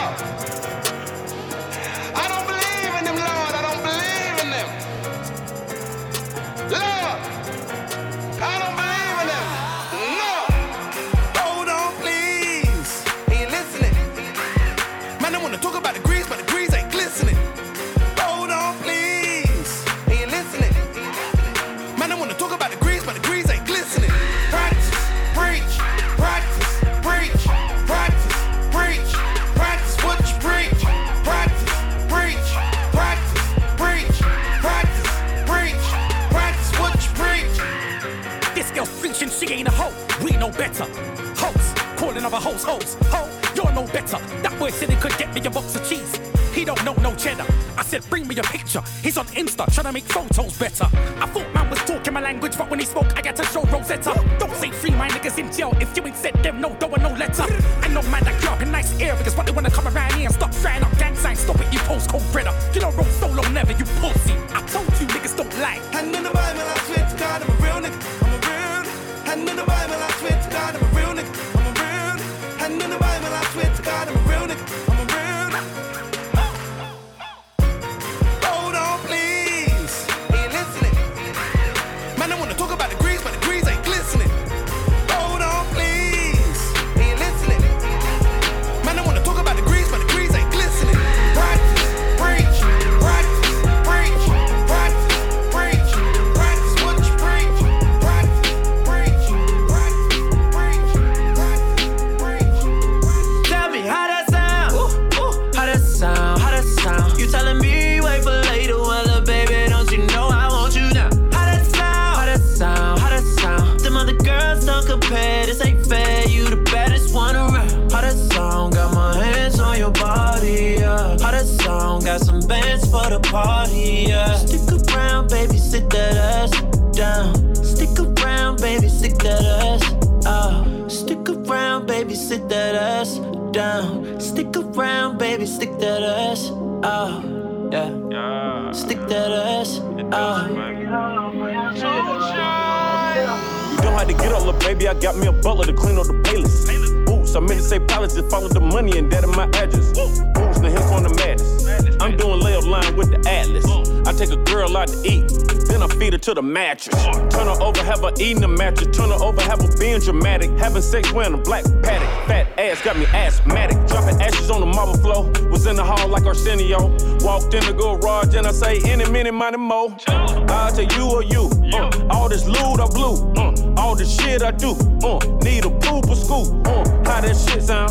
That 149.10 149.24
in 149.24 149.30
my 149.30 149.44
address. 149.58 149.92
Boots, 149.92 150.60
the 150.60 150.70
hip 150.70 150.82
on 150.92 151.02
the 151.02 151.10
madness. 151.10 151.96
I'm 152.00 152.16
doing 152.16 152.40
layup 152.40 152.66
line 152.66 152.96
with 152.96 153.10
the 153.10 153.28
Atlas. 153.28 153.99
Take 154.20 154.32
a 154.32 154.44
girl 154.44 154.76
out 154.76 154.88
to 154.88 155.00
eat, 155.02 155.26
then 155.66 155.82
I 155.82 155.88
feed 155.98 156.12
her 156.12 156.18
to 156.18 156.34
the 156.34 156.42
mattress. 156.42 156.94
Turn 157.04 157.46
her 157.46 157.56
over, 157.62 157.82
have 157.82 158.00
her 158.00 158.12
eating 158.20 158.42
the 158.42 158.48
mattress. 158.48 158.94
Turn 158.94 159.08
her 159.08 159.14
over, 159.14 159.40
have 159.40 159.62
her 159.62 159.78
being 159.78 159.98
dramatic. 159.98 160.50
Having 160.58 160.82
sex 160.82 161.10
wearing 161.10 161.32
a 161.32 161.38
black 161.38 161.64
paddock. 161.82 162.28
Fat 162.28 162.46
ass 162.58 162.82
got 162.82 162.98
me 162.98 163.06
asthmatic. 163.06 163.78
Dropping 163.88 164.20
ashes 164.20 164.50
on 164.50 164.60
the 164.60 164.66
marble 164.66 164.98
floor. 164.98 165.30
Was 165.48 165.64
in 165.64 165.76
the 165.76 165.82
hall 165.82 166.06
like 166.08 166.26
Arsenio. 166.26 166.90
Walked 167.24 167.54
in 167.54 167.64
the 167.64 167.72
garage 167.72 168.34
and 168.34 168.46
I 168.46 168.52
say, 168.52 168.82
any 168.84 169.10
minute, 169.10 169.32
money 169.32 169.56
mo. 169.56 169.96
I'll 170.06 170.70
tell 170.70 170.84
you 170.84 171.10
or 171.10 171.22
you. 171.22 171.48
Uh, 171.72 172.08
all 172.10 172.28
this 172.28 172.44
loot 172.44 172.78
I 172.78 172.88
blew. 172.92 173.32
Uh, 173.40 173.80
all 173.80 173.96
the 173.96 174.04
shit 174.04 174.42
I 174.42 174.50
do. 174.50 174.72
Uh, 175.02 175.18
need 175.42 175.64
a 175.64 175.70
poop 175.70 176.10
or 176.10 176.14
scoop. 176.14 176.66
Uh, 176.66 176.84
how 177.08 177.22
that 177.22 177.34
shit 177.34 177.62
sound? 177.62 177.90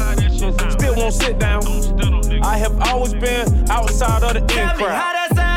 Still 0.74 0.96
won't 0.96 1.16
sit 1.16 1.40
down. 1.40 1.64
I 2.44 2.60
have 2.60 2.80
always 2.82 3.16
been 3.16 3.68
outside 3.72 4.22
of 4.22 4.34
the 4.34 4.62
in 4.62 4.70
crowd. 4.78 5.49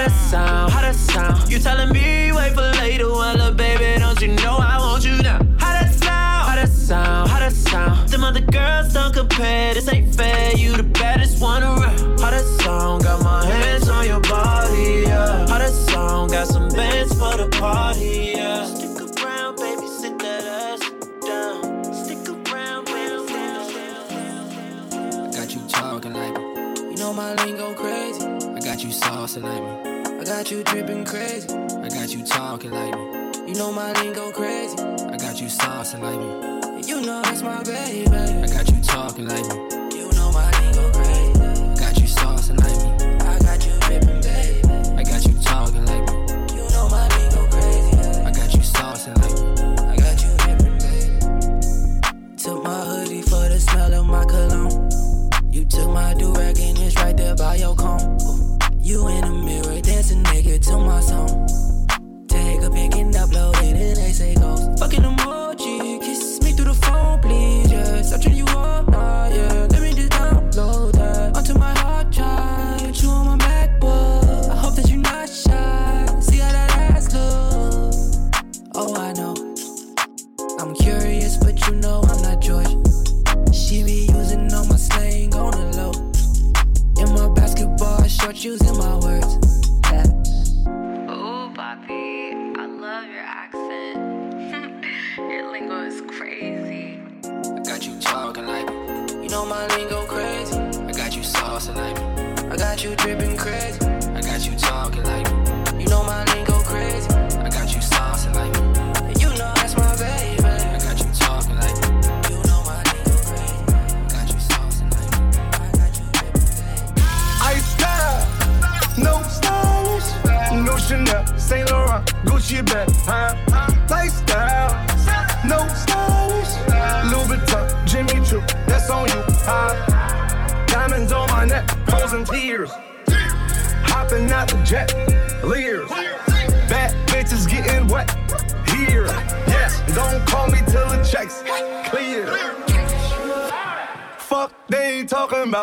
That 0.00 0.12
sound? 0.12 0.72
How 0.72 0.80
that 0.80 0.94
sound? 0.94 1.52
You 1.52 1.58
telling 1.58 1.92
me 1.92 2.32
wait 2.32 2.54
for 2.54 2.72
later? 2.80 3.08
Well, 3.08 3.36
look, 3.36 3.56
baby, 3.56 3.98
don't 4.00 4.20
you 4.20 4.28
know 4.28 4.56
I 4.58 4.78
want 4.78 5.04
you 5.04 5.16
now? 5.22 5.40
How 5.58 5.72
that 5.78 5.92
sound? 5.92 6.48
How 6.48 6.54
that 6.56 6.68
sound? 6.68 7.30
How 7.30 7.38
that 7.40 7.52
sound? 7.52 8.08
Them 8.08 8.24
other 8.24 8.40
girls 8.40 8.94
don't 8.94 9.12
compare. 9.12 9.74
This 9.74 9.88
ain't 9.92 10.14
fair. 10.14 10.56
You 10.56 10.74
the 10.76 10.84
baddest 10.84 11.42
one 11.42 11.62
around. 11.62 12.20
How 12.20 12.30
that 12.30 12.44
sound? 12.62 13.04
Got 13.04 13.22
my 13.22 13.44
hands 13.44 13.88
on 13.88 14.06
your 14.06 14.20
body. 14.20 15.02
Yeah. 15.06 15.46
How 15.48 15.58
that 15.58 15.72
sound? 15.72 16.30
Got 16.30 16.46
some 16.46 16.68
bands 16.70 17.12
for 17.12 17.36
the 17.36 17.48
party. 17.58 18.32
Yeah. 18.36 18.64
Stick 18.64 19.22
around, 19.22 19.56
baby, 19.56 19.86
sit 19.86 20.18
that 20.18 20.44
ass 20.44 20.80
down. 21.26 21.94
Stick 21.94 22.26
around, 22.28 22.86
baby. 22.86 23.26
Got 25.36 25.54
you 25.54 25.60
talking 25.68 26.14
like. 26.14 26.38
You 26.90 26.96
know 26.96 27.12
my 27.12 27.34
lingo 27.44 27.74
crazy. 27.74 28.29
Got 28.80 28.88
you 28.88 28.98
saucing 28.98 29.42
like 29.42 29.62
me. 29.62 30.20
I 30.20 30.24
got 30.24 30.50
you 30.50 30.64
dripping 30.64 31.04
crazy. 31.04 31.52
I 31.52 31.88
got 31.90 32.14
you 32.14 32.24
talking 32.24 32.70
like 32.70 32.94
me. 32.94 33.48
You 33.48 33.54
know 33.58 33.70
my 33.70 33.92
lingo 34.00 34.32
crazy. 34.32 34.78
I 34.78 35.18
got 35.18 35.38
you 35.38 35.48
saucing 35.48 36.00
like 36.00 36.18
me. 36.18 36.88
You 36.88 37.02
know 37.02 37.20
that's 37.20 37.42
my 37.42 37.62
baby. 37.62 38.08
I 38.08 38.46
got 38.46 38.70
you 38.70 38.80
talking 38.82 39.28
like 39.28 39.46
me. 39.46 39.69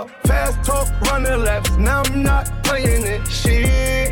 Fast 0.06 0.64
talk, 0.64 0.88
running 1.02 1.44
laps. 1.44 1.72
Now 1.78 2.04
I'm 2.04 2.22
not 2.22 2.46
playing 2.64 3.06
it. 3.06 3.26
Shit. 3.28 4.12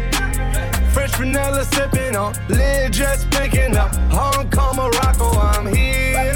French 0.93 1.15
vanilla 1.17 1.65
sipping 1.65 2.15
on, 2.15 2.33
lid 2.49 2.93
just 2.93 3.29
picking 3.29 3.75
up. 3.75 3.93
Hong 4.11 4.49
Kong, 4.49 4.75
Morocco, 4.77 5.29
I'm 5.39 5.67
here. 5.67 6.33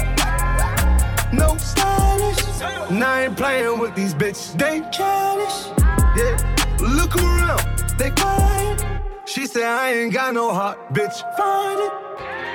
No 1.32 1.56
stylish. 1.56 2.60
Now 2.90 3.12
I 3.12 3.24
ain't 3.24 3.36
playing 3.36 3.78
with 3.78 3.94
these 3.94 4.14
bitches. 4.14 4.56
They 4.58 4.80
childish. 4.90 5.58
Yeah. 6.16 6.36
Look 6.80 7.16
around, 7.16 7.62
they 7.98 8.10
quiet. 8.10 8.84
She 9.24 9.46
said 9.46 9.64
I 9.64 9.92
ain't 9.92 10.12
got 10.12 10.34
no 10.34 10.52
heart, 10.52 10.78
bitch. 10.92 11.16
Find 11.36 11.80
it. 11.80 11.92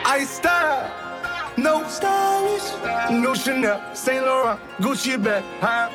I 0.06 0.24
style. 0.26 1.06
No 1.58 1.88
stylish, 1.88 2.68
no 3.10 3.34
Chanel, 3.34 3.80
Saint 3.96 4.26
Laurent, 4.26 4.60
Gucci 4.80 5.16
bag, 5.16 5.42
huh? 5.62 5.90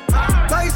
Lifestyle, 0.49 0.70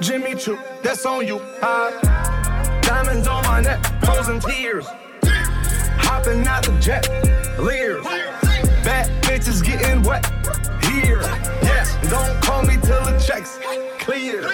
Jimmy 0.00 0.36
Choo, 0.36 0.56
that's 0.80 1.04
on 1.04 1.26
you? 1.26 1.40
Diamonds 2.82 3.26
on 3.26 3.42
my 3.44 3.60
neck, 3.60 3.84
frozen 4.00 4.38
tears, 4.38 4.86
hopping 5.98 6.46
out 6.46 6.64
the 6.64 6.78
jet, 6.78 7.08
leers, 7.58 8.04
bad 8.84 9.10
bitches 9.24 9.64
getting 9.64 10.02
wet 10.02 10.24
here, 10.84 11.20
yes. 11.62 11.96
Don't 12.08 12.40
call 12.44 12.62
me 12.62 12.74
till 12.74 13.04
the 13.04 13.18
checks 13.18 13.58
clear. 13.98 14.48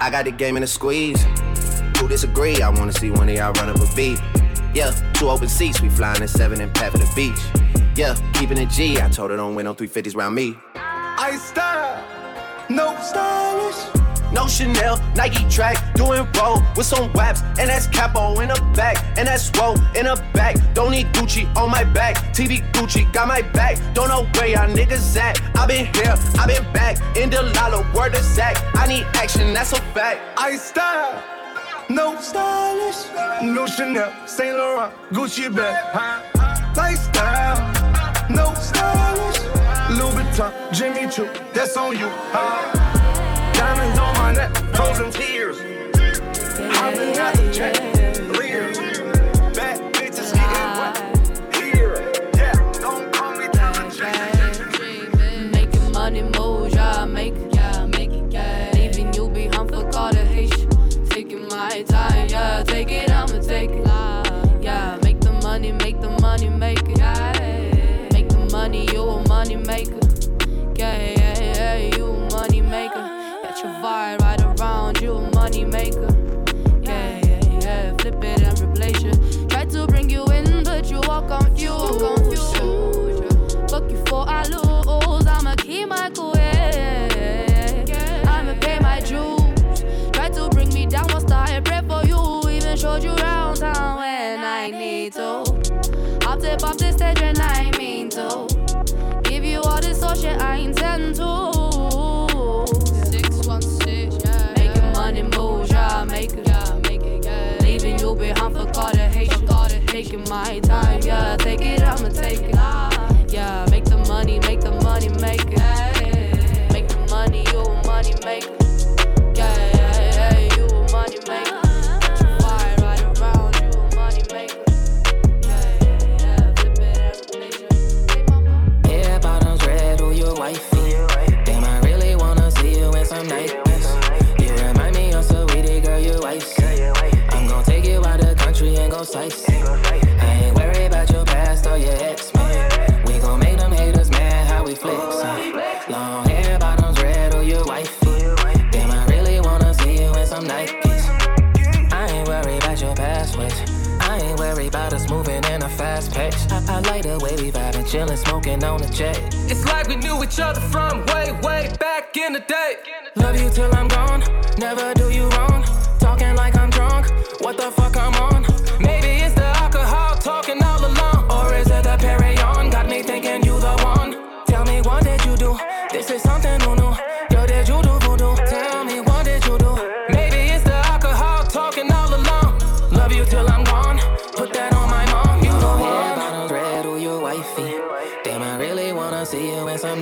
I 0.00 0.08
got 0.12 0.26
the 0.26 0.30
game 0.30 0.56
in 0.56 0.62
a 0.62 0.66
squeeze. 0.68 1.20
Who 1.98 2.06
disagree? 2.06 2.62
I 2.62 2.68
wanna 2.68 2.92
see 2.92 3.10
one 3.10 3.28
of 3.28 3.34
y'all 3.34 3.52
run 3.54 3.70
up 3.70 3.80
a 3.80 3.96
beat. 3.96 4.20
Yeah, 4.72 4.92
two 5.14 5.28
open 5.28 5.48
seats, 5.48 5.80
we 5.82 5.88
flying 5.88 6.22
in 6.22 6.28
seven 6.28 6.60
and 6.60 6.72
pat 6.72 6.92
for 6.92 6.98
the 6.98 7.10
beach. 7.16 7.40
Yeah, 7.96 8.14
keeping 8.34 8.58
it 8.58 8.70
G. 8.70 9.00
I 9.00 9.08
told 9.08 9.32
her 9.32 9.36
don't 9.36 9.56
win 9.56 9.64
no 9.64 9.74
350s 9.74 10.14
round 10.14 10.36
me. 10.36 10.56
I 10.76 11.36
style, 11.36 12.04
no 12.68 12.96
stylish. 13.00 13.98
No 14.32 14.46
Chanel, 14.46 15.00
Nike 15.14 15.48
track, 15.48 15.76
doing 15.94 16.26
roll 16.38 16.62
with 16.76 16.84
some 16.84 17.10
waps, 17.14 17.40
and 17.58 17.70
that's 17.70 17.86
capo 17.86 18.38
in 18.40 18.48
the 18.48 18.72
back, 18.76 19.02
and 19.16 19.26
that's 19.26 19.50
roll 19.58 19.74
in 19.96 20.04
the 20.04 20.22
back. 20.34 20.56
Don't 20.74 20.90
need 20.90 21.06
Gucci 21.14 21.48
on 21.56 21.70
my 21.70 21.82
back, 21.82 22.16
TV 22.34 22.60
Gucci 22.72 23.10
got 23.12 23.26
my 23.26 23.40
back. 23.40 23.78
Don't 23.94 24.08
know 24.08 24.24
where 24.34 24.48
y'all 24.48 24.68
niggas 24.68 25.16
at. 25.16 25.40
I 25.56 25.66
been 25.66 25.86
here, 25.94 26.14
I 26.38 26.46
been 26.46 26.72
back, 26.74 26.98
in 27.16 27.30
the 27.30 27.42
lala, 27.56 27.90
word 27.94 28.14
of 28.14 28.22
Zach. 28.22 28.62
I 28.74 28.86
need 28.86 29.06
action, 29.14 29.54
that's 29.54 29.72
a 29.72 29.80
fact. 29.94 30.20
I 30.36 30.56
style, 30.56 31.22
no 31.88 32.20
stylish, 32.20 33.06
no 33.42 33.66
Chanel, 33.66 34.12
Saint 34.26 34.58
Laurent, 34.58 34.92
Gucci 35.10 35.54
bag? 35.54 36.36
Lifestyle, 36.76 38.28
no 38.28 38.52
stylish, 38.54 39.07
Louis 40.38 40.52
Jimmy 40.72 41.08
Choo, 41.08 41.28
that's 41.52 41.76
on 41.76 41.98
you, 41.98 42.06
huh? 42.08 42.72
Diamonds 43.54 43.98
on 43.98 44.14
my 44.14 44.32
neck, 44.32 44.56
frozen 44.72 45.10
tears, 45.10 45.58
hopping 46.76 47.18
out 47.18 47.34
the 47.34 47.50
jet, 47.52 47.97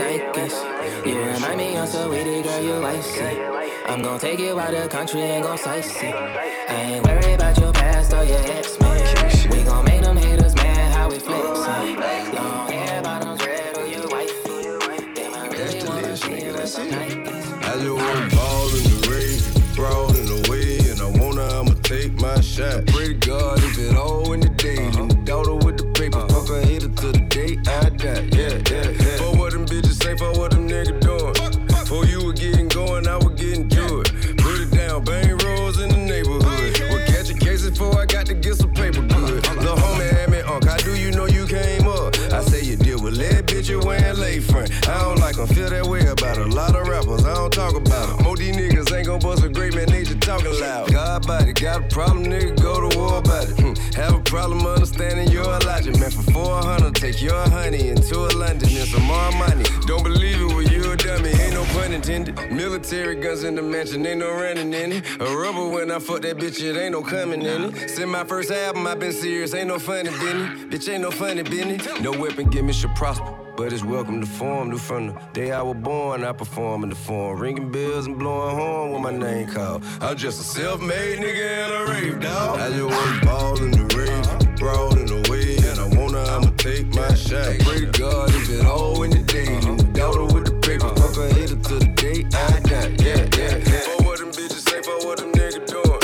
you 0.09 1.19
remind 1.19 1.57
me 1.57 1.77
of 1.77 1.89
sweetie, 1.89 2.43
girl, 2.43 2.63
you 2.63 2.85
icy. 2.85 3.41
I'm 3.87 4.03
gon' 4.03 4.19
take 4.21 4.39
you 4.39 4.59
out 4.59 4.71
the 4.71 4.89
country 4.89 5.23
and 5.23 5.43
go 5.43 5.55
sightsee. 5.55 6.13
I 6.69 6.75
ain't 6.75 7.05
worried 7.05 7.35
about 7.35 7.59
your 7.59 7.73
past 7.73 8.13
or 8.13 8.25
your 8.25 8.39
say, 30.17 30.33
for 30.33 30.39
what 30.39 30.51
them 30.51 30.69
niggas 30.69 31.01
doing. 31.01 31.35
For 31.87 32.05
you 32.07 32.25
were 32.25 32.33
getting 32.33 32.69
going, 32.69 33.07
I 33.07 33.17
was 33.17 33.41
getting 33.41 33.69
to 33.69 34.01
it. 34.01 34.13
Put 34.39 34.61
it 34.61 34.71
down, 34.73 35.05
bang 35.05 35.37
rolls 35.39 35.81
in 35.81 35.89
the 35.91 35.97
neighborhood. 35.97 36.81
We're 36.91 37.07
catching 37.07 37.39
cases 37.39 37.71
before 37.71 37.99
I 37.99 38.07
got 38.07 38.27
to 38.27 38.35
get 38.35 38.57
some 38.57 38.73
paper 38.73 39.03
good. 39.03 39.47
Lil' 39.63 39.77
homie 39.77 40.11
had 40.11 40.31
me, 40.31 40.41
Unc, 40.41 40.65
how 40.65 40.77
do 40.79 40.97
you 40.97 41.13
know 41.13 41.27
you 41.27 41.47
came 41.47 41.87
up? 41.87 42.17
I 42.33 42.41
say 42.43 42.63
you 42.63 42.77
deal 42.77 43.01
with 43.03 43.17
lead, 43.17 43.47
bitch, 43.47 43.69
you 43.69 43.81
wearing 43.81 44.19
lay 44.19 44.41
front. 44.41 44.71
I 44.89 45.01
don't 45.03 45.21
like 45.21 45.39
'em, 45.39 45.47
feel 45.47 45.71
that 45.71 45.87
way 45.87 46.07
about 46.07 46.39
a 46.39 46.47
lot 46.47 46.75
of 46.75 46.89
rappers. 46.89 47.25
I 47.25 47.35
don't 47.35 47.53
talk 47.53 47.75
about 47.77 48.19
'em. 48.19 48.25
More 48.25 48.37
these 48.37 48.57
niggas 48.57 48.93
ain't 48.97 49.07
gon' 49.07 49.21
bust 49.21 49.45
a 49.45 49.49
great 49.49 49.75
man, 49.75 49.87
they 49.87 50.03
just 50.03 50.21
talking 50.21 50.59
loud. 50.61 50.91
God 50.91 51.27
body, 51.27 51.53
got 51.53 51.81
a 51.81 51.89
problem, 51.95 52.27
nigga, 52.27 52.61
go 52.61 52.89
to 52.89 52.99
war 52.99 53.19
about 53.19 53.49
it. 53.49 53.57
Hmm. 53.61 53.75
Have 53.95 54.15
a 54.15 54.21
problem 54.27 54.67
understanding 54.67 55.29
your 55.29 55.59
logic, 55.61 55.99
man. 55.99 56.11
For 56.11 56.31
400, 56.33 56.95
take 56.95 57.23
your 57.23 57.49
honey 57.51 57.89
into 57.89 58.17
a 58.19 58.31
London 58.37 58.69
and 58.69 58.89
some 58.89 59.05
more 59.05 59.33
money. 59.33 59.65
Don't 59.87 60.03
believe 60.03 60.41
it, 60.41 60.47
well, 60.47 60.63
you 60.63 60.93
a 60.93 60.97
dummy, 60.97 61.31
ain't 61.31 61.55
no 61.55 61.65
pun 61.67 61.93
intended. 61.93 62.37
Military 62.51 63.17
guns 63.17 63.45
in 63.45 63.55
the 63.55 63.63
mansion, 63.63 64.05
ain't 64.07 64.21
no 64.21 64.31
running 64.33 64.73
in 64.73 64.93
it. 64.93 65.05
A 65.21 65.37
rubber 65.37 65.69
when 65.69 65.91
I 65.91 65.99
fuck 65.99 66.23
that 66.23 66.37
bitch, 66.37 66.61
it 66.63 66.77
ain't 66.77 66.93
no 66.93 67.03
coming 67.03 67.43
in 67.43 67.75
it. 67.75 67.91
Since 67.91 68.11
my 68.11 68.25
first 68.25 68.51
album, 68.51 68.87
i 68.87 68.95
been 68.95 69.13
serious, 69.13 69.55
ain't 69.55 69.69
no 69.69 69.79
funny 69.79 70.11
business. 70.11 70.65
Bitch, 70.65 70.93
ain't 70.93 71.03
no 71.03 71.11
funny 71.11 71.43
business. 71.43 72.01
No 72.01 72.11
weapon, 72.13 72.51
give 72.51 72.65
me 72.65 72.73
should 72.73 72.95
prosper. 72.95 73.33
But 73.57 73.73
it's 73.73 73.83
welcome 73.83 74.21
to 74.21 74.27
form, 74.27 74.69
new 74.69 74.77
from 74.77 75.07
the 75.07 75.13
day 75.33 75.51
I 75.51 75.63
was 75.63 75.79
born. 75.79 76.25
I 76.25 76.33
perform 76.33 76.83
in 76.83 76.91
the 76.91 76.95
form, 76.95 77.41
ringing 77.41 77.73
bells 77.73 78.07
and 78.07 78.19
blowing 78.19 78.55
horn 78.55 78.93
with 78.93 79.01
my 79.01 79.13
name 79.13 79.49
called. 79.49 79.83
I'm 80.03 80.15
just 80.15 80.41
a 80.41 80.45
self-made 80.45 81.21
nigga 81.21 81.65
and 81.65 81.73
a 81.73 81.93
rave 81.93 82.21
dog. 82.21 82.61
I 82.61 82.69
just 82.69 82.83
want 82.83 83.25
ball 83.25 83.63
in 83.63 83.71
the 83.71 83.96
broad 84.67 84.99
in 84.99 85.07
the 85.07 85.21
way, 85.31 85.55
and 85.71 85.79
I 85.79 85.87
wanna, 85.97 86.23
I'ma 86.35 86.51
take 86.57 86.87
my 86.93 87.15
shot. 87.15 87.55
Pray 87.63 87.87
to 87.87 87.91
God 87.95 88.35
if 88.35 88.51
it 88.51 88.67
all 88.67 89.01
in 89.05 89.11
the 89.11 89.23
day, 89.23 89.47
and 89.47 89.79
the 89.79 89.87
daughter 89.95 90.25
with 90.25 90.47
the 90.51 90.57
paper, 90.67 90.87
uh-huh. 90.87 91.07
fuck 91.07 91.15
her 91.23 91.29
hater 91.39 91.59
till 91.67 91.79
the 91.79 91.93
day 91.95 92.19
I 92.35 92.59
die. 92.67 92.91
Yeah, 92.99 93.23
yeah, 93.39 93.63
yeah. 93.71 93.87
For 93.87 94.03
what 94.07 94.19
them 94.19 94.33
bitches 94.35 94.67
say, 94.67 94.83
for 94.83 94.99
what 95.07 95.19
them 95.19 95.31
niggas 95.39 95.71
doing. 95.71 96.03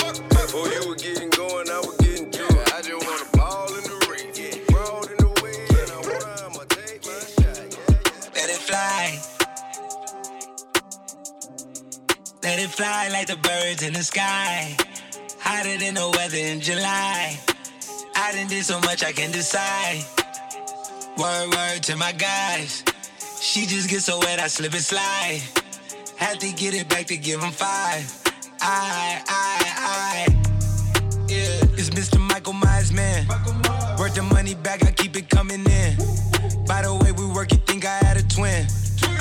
For 0.53 0.65
you 0.75 0.83
were 0.89 0.95
getting 0.95 1.31
going, 1.31 1.67
I 1.75 1.79
was 1.83 1.97
getting 2.05 2.31
to 2.31 2.45
it. 2.61 2.73
I 2.75 2.79
just 2.87 3.03
wanna 3.03 3.27
ball 3.35 3.67
in 3.79 3.83
the 3.91 3.99
rave, 4.11 4.67
broad 4.71 5.11
in 5.11 5.19
the 5.25 5.31
way, 5.43 5.59
and 5.81 5.91
I 5.91 5.99
wanna, 6.07 6.31
I'ma 6.47 6.63
take 6.71 7.03
my 7.03 7.19
shot. 7.35 7.67
Let 8.39 8.49
it 8.55 8.63
fly. 8.69 9.03
Let 12.47 12.59
it 12.63 12.71
fly 12.71 13.09
like 13.11 13.27
the 13.27 13.41
birds 13.43 13.83
in 13.83 13.93
the 13.93 14.05
sky. 14.05 14.77
Hotter 15.41 15.77
than 15.83 15.95
the 15.95 16.09
weather 16.15 16.39
in 16.39 16.61
July. 16.61 17.41
I 18.23 18.31
done 18.31 18.47
did 18.47 18.65
so 18.65 18.79
much 18.79 19.03
I 19.03 19.11
can 19.11 19.33
decide. 19.33 20.05
Word, 21.19 21.49
word 21.51 21.83
to 21.83 21.97
my 21.97 22.13
guys. 22.13 22.85
She 23.41 23.67
just 23.67 23.91
gets 23.91 24.05
so 24.05 24.21
wet, 24.21 24.39
I 24.39 24.47
slip 24.47 24.75
and 24.75 24.81
slide. 24.81 25.43
Had 26.17 26.39
to 26.39 26.53
get 26.53 26.73
it 26.73 26.89
back 26.89 27.07
to 27.07 27.17
give 27.17 27.43
him 27.43 27.51
five. 27.51 28.05
I, 28.61 29.21
I, 29.27 29.59
I. 29.77 30.27
Yeah, 31.29 31.67
it's 31.75 31.91
Mr. 31.91 32.21
Michael 32.21 32.53
Myers, 32.53 32.93
man. 32.93 33.27
Worth 33.99 34.15
the 34.15 34.23
money 34.23 34.55
back, 34.55 34.85
I 34.85 34.93
keep 34.93 35.17
it 35.17 35.29
coming 35.29 35.67
in. 35.67 35.97
By 36.65 36.83
the 36.83 36.97
way 37.03 37.11
we 37.11 37.27
work, 37.27 37.51
you 37.51 37.59
think 37.67 37.85
I 37.85 37.99
had 38.07 38.19
a 38.19 38.23
twin. 38.23 38.67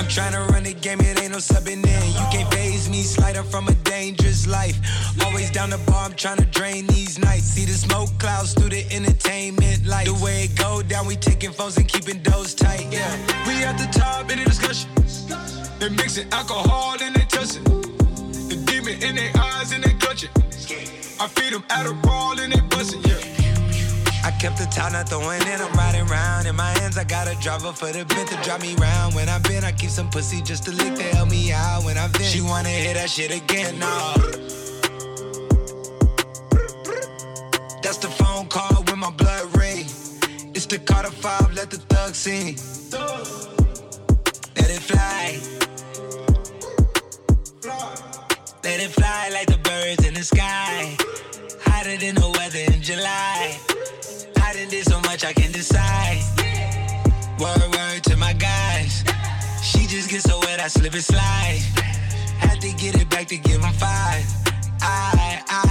I'm 0.02 0.08
trying 0.08 0.34
to 0.34 0.52
run 0.52 0.64
the 0.64 0.74
game, 0.74 0.99
it 0.99 1.22
ain't 1.22 1.32
no 1.32 1.38
subbing 1.38 1.86
in. 1.86 2.08
You 2.12 2.26
can't 2.32 2.52
phase 2.52 2.89
me, 2.89 3.04
slide 3.04 3.38
from 3.45 3.68
a 3.68 3.74
dangerous 3.86 4.47
life. 4.47 4.76
Always 5.24 5.52
down 5.52 5.70
the 5.70 5.78
bar, 5.86 6.06
I'm 6.06 6.16
trying 6.16 6.38
to 6.38 6.45
drain 6.45 6.88
these 6.88 7.20
nights. 7.20 7.43
See 7.43 7.66
the 7.66 7.74
smoke 7.74 8.10
clouds 8.18 8.56
through 8.56 8.70
the 8.70 8.84
entertainment 8.91 9.86
light. 9.86 10.08
The 10.08 10.16
way 10.16 10.45
it 10.45 10.58
go 10.58 10.82
down, 10.82 11.06
we 11.06 11.18
taking 11.18 11.52
phones 11.52 11.78
and 11.78 11.88
keeping 11.88 12.20
those 12.24 12.56
tight. 12.56 12.88
Yeah, 12.89 13.16
we 13.45 13.64
at 13.64 13.78
the 13.78 13.86
top 13.93 14.32
in 14.32 14.39
the 14.39 14.45
discussion. 14.45 14.89
They 15.78 15.89
mixing 15.89 16.28
alcohol 16.34 16.97
and 16.99 17.16
they 17.16 17.26
touching. 17.26 17.64
The 17.64 18.58
demon 18.66 19.04
in 19.04 19.16
their 19.16 19.32
eyes 19.38 19.72
and 19.72 19.84
they 19.84 19.93
clutching. 19.93 20.32
I 21.20 21.28
feed 21.28 21.54
them 21.54 21.62
Adderall 21.70 22.39
and 22.39 22.52
they 22.52 22.62
busting. 22.76 23.04
Yeah. 23.04 23.20
I 24.24 24.32
kept 24.32 24.57
the 24.57 24.65
top, 24.65 24.91
not 24.91 25.09
throwing 25.09 25.41
in. 25.41 25.61
I'm 25.61 25.74
riding 25.74 26.05
round 26.05 26.47
in 26.47 26.55
my 26.55 26.69
hands. 26.80 26.97
I 26.97 27.03
got 27.03 27.28
a 27.28 27.36
driver 27.41 27.72
for 27.72 27.91
the 27.91 28.05
bent 28.05 28.30
to 28.30 28.36
drive 28.43 28.61
me 28.61 28.76
round. 28.76 29.15
When 29.15 29.28
I've 29.28 29.43
been, 29.43 29.63
I 29.63 29.72
keep 29.72 29.89
some 29.89 30.09
pussy 30.09 30.41
just 30.41 30.63
to 30.65 30.72
lick 30.72 30.95
to 30.95 31.03
help 31.15 31.30
me 31.30 31.51
out. 31.51 31.84
When 31.84 31.97
I've 31.97 32.13
been, 32.13 32.24
she 32.24 32.41
wanna 32.41 32.69
hear 32.69 32.93
that 32.93 33.09
shit 33.09 33.32
again. 33.32 33.80
Nah. 33.80 34.15
No. 34.15 34.61
That's 37.82 37.97
the 37.97 38.09
phone 38.09 38.47
call 38.47 38.84
with 38.84 38.97
my 38.97 39.09
blood 39.09 39.57
ring. 39.57 39.86
It's 40.53 40.67
the 40.67 40.78
Carter 40.78 41.09
Five, 41.09 41.53
let 41.53 41.72
the 41.72 41.78
thug 41.78 42.13
in. 42.28 42.55
Let 44.55 44.69
it 44.69 44.82
fly. 44.82 45.39
Let 48.63 48.80
it 48.80 48.91
fly 48.91 49.30
like 49.34 49.47
the 49.47 49.57
birds 49.63 50.05
in 50.07 50.13
the 50.13 50.24
sky. 50.24 50.95
Hotter 51.65 51.97
than 51.97 52.15
the 52.15 52.30
weather 52.38 52.72
in 52.72 52.82
July 52.84 53.70
much 55.22 55.30
I 55.30 55.34
can 55.34 55.51
decide. 55.51 56.22
Word, 57.39 57.76
word 57.76 58.03
to 58.03 58.17
my 58.17 58.34
guys. 58.34 59.03
She 59.63 59.88
just 59.88 60.09
gets 60.09 60.24
so 60.24 60.39
wet, 60.39 60.59
I 60.59 60.67
slip 60.67 60.93
and 60.93 61.03
slide. 61.03 61.59
Had 62.39 62.61
to 62.61 62.72
get 62.74 62.99
it 62.99 63.09
back 63.09 63.28
to 63.28 63.38
give 63.38 63.63
'em 63.63 63.74
five. 63.74 64.26
I, 64.82 65.41
I, 65.47 65.63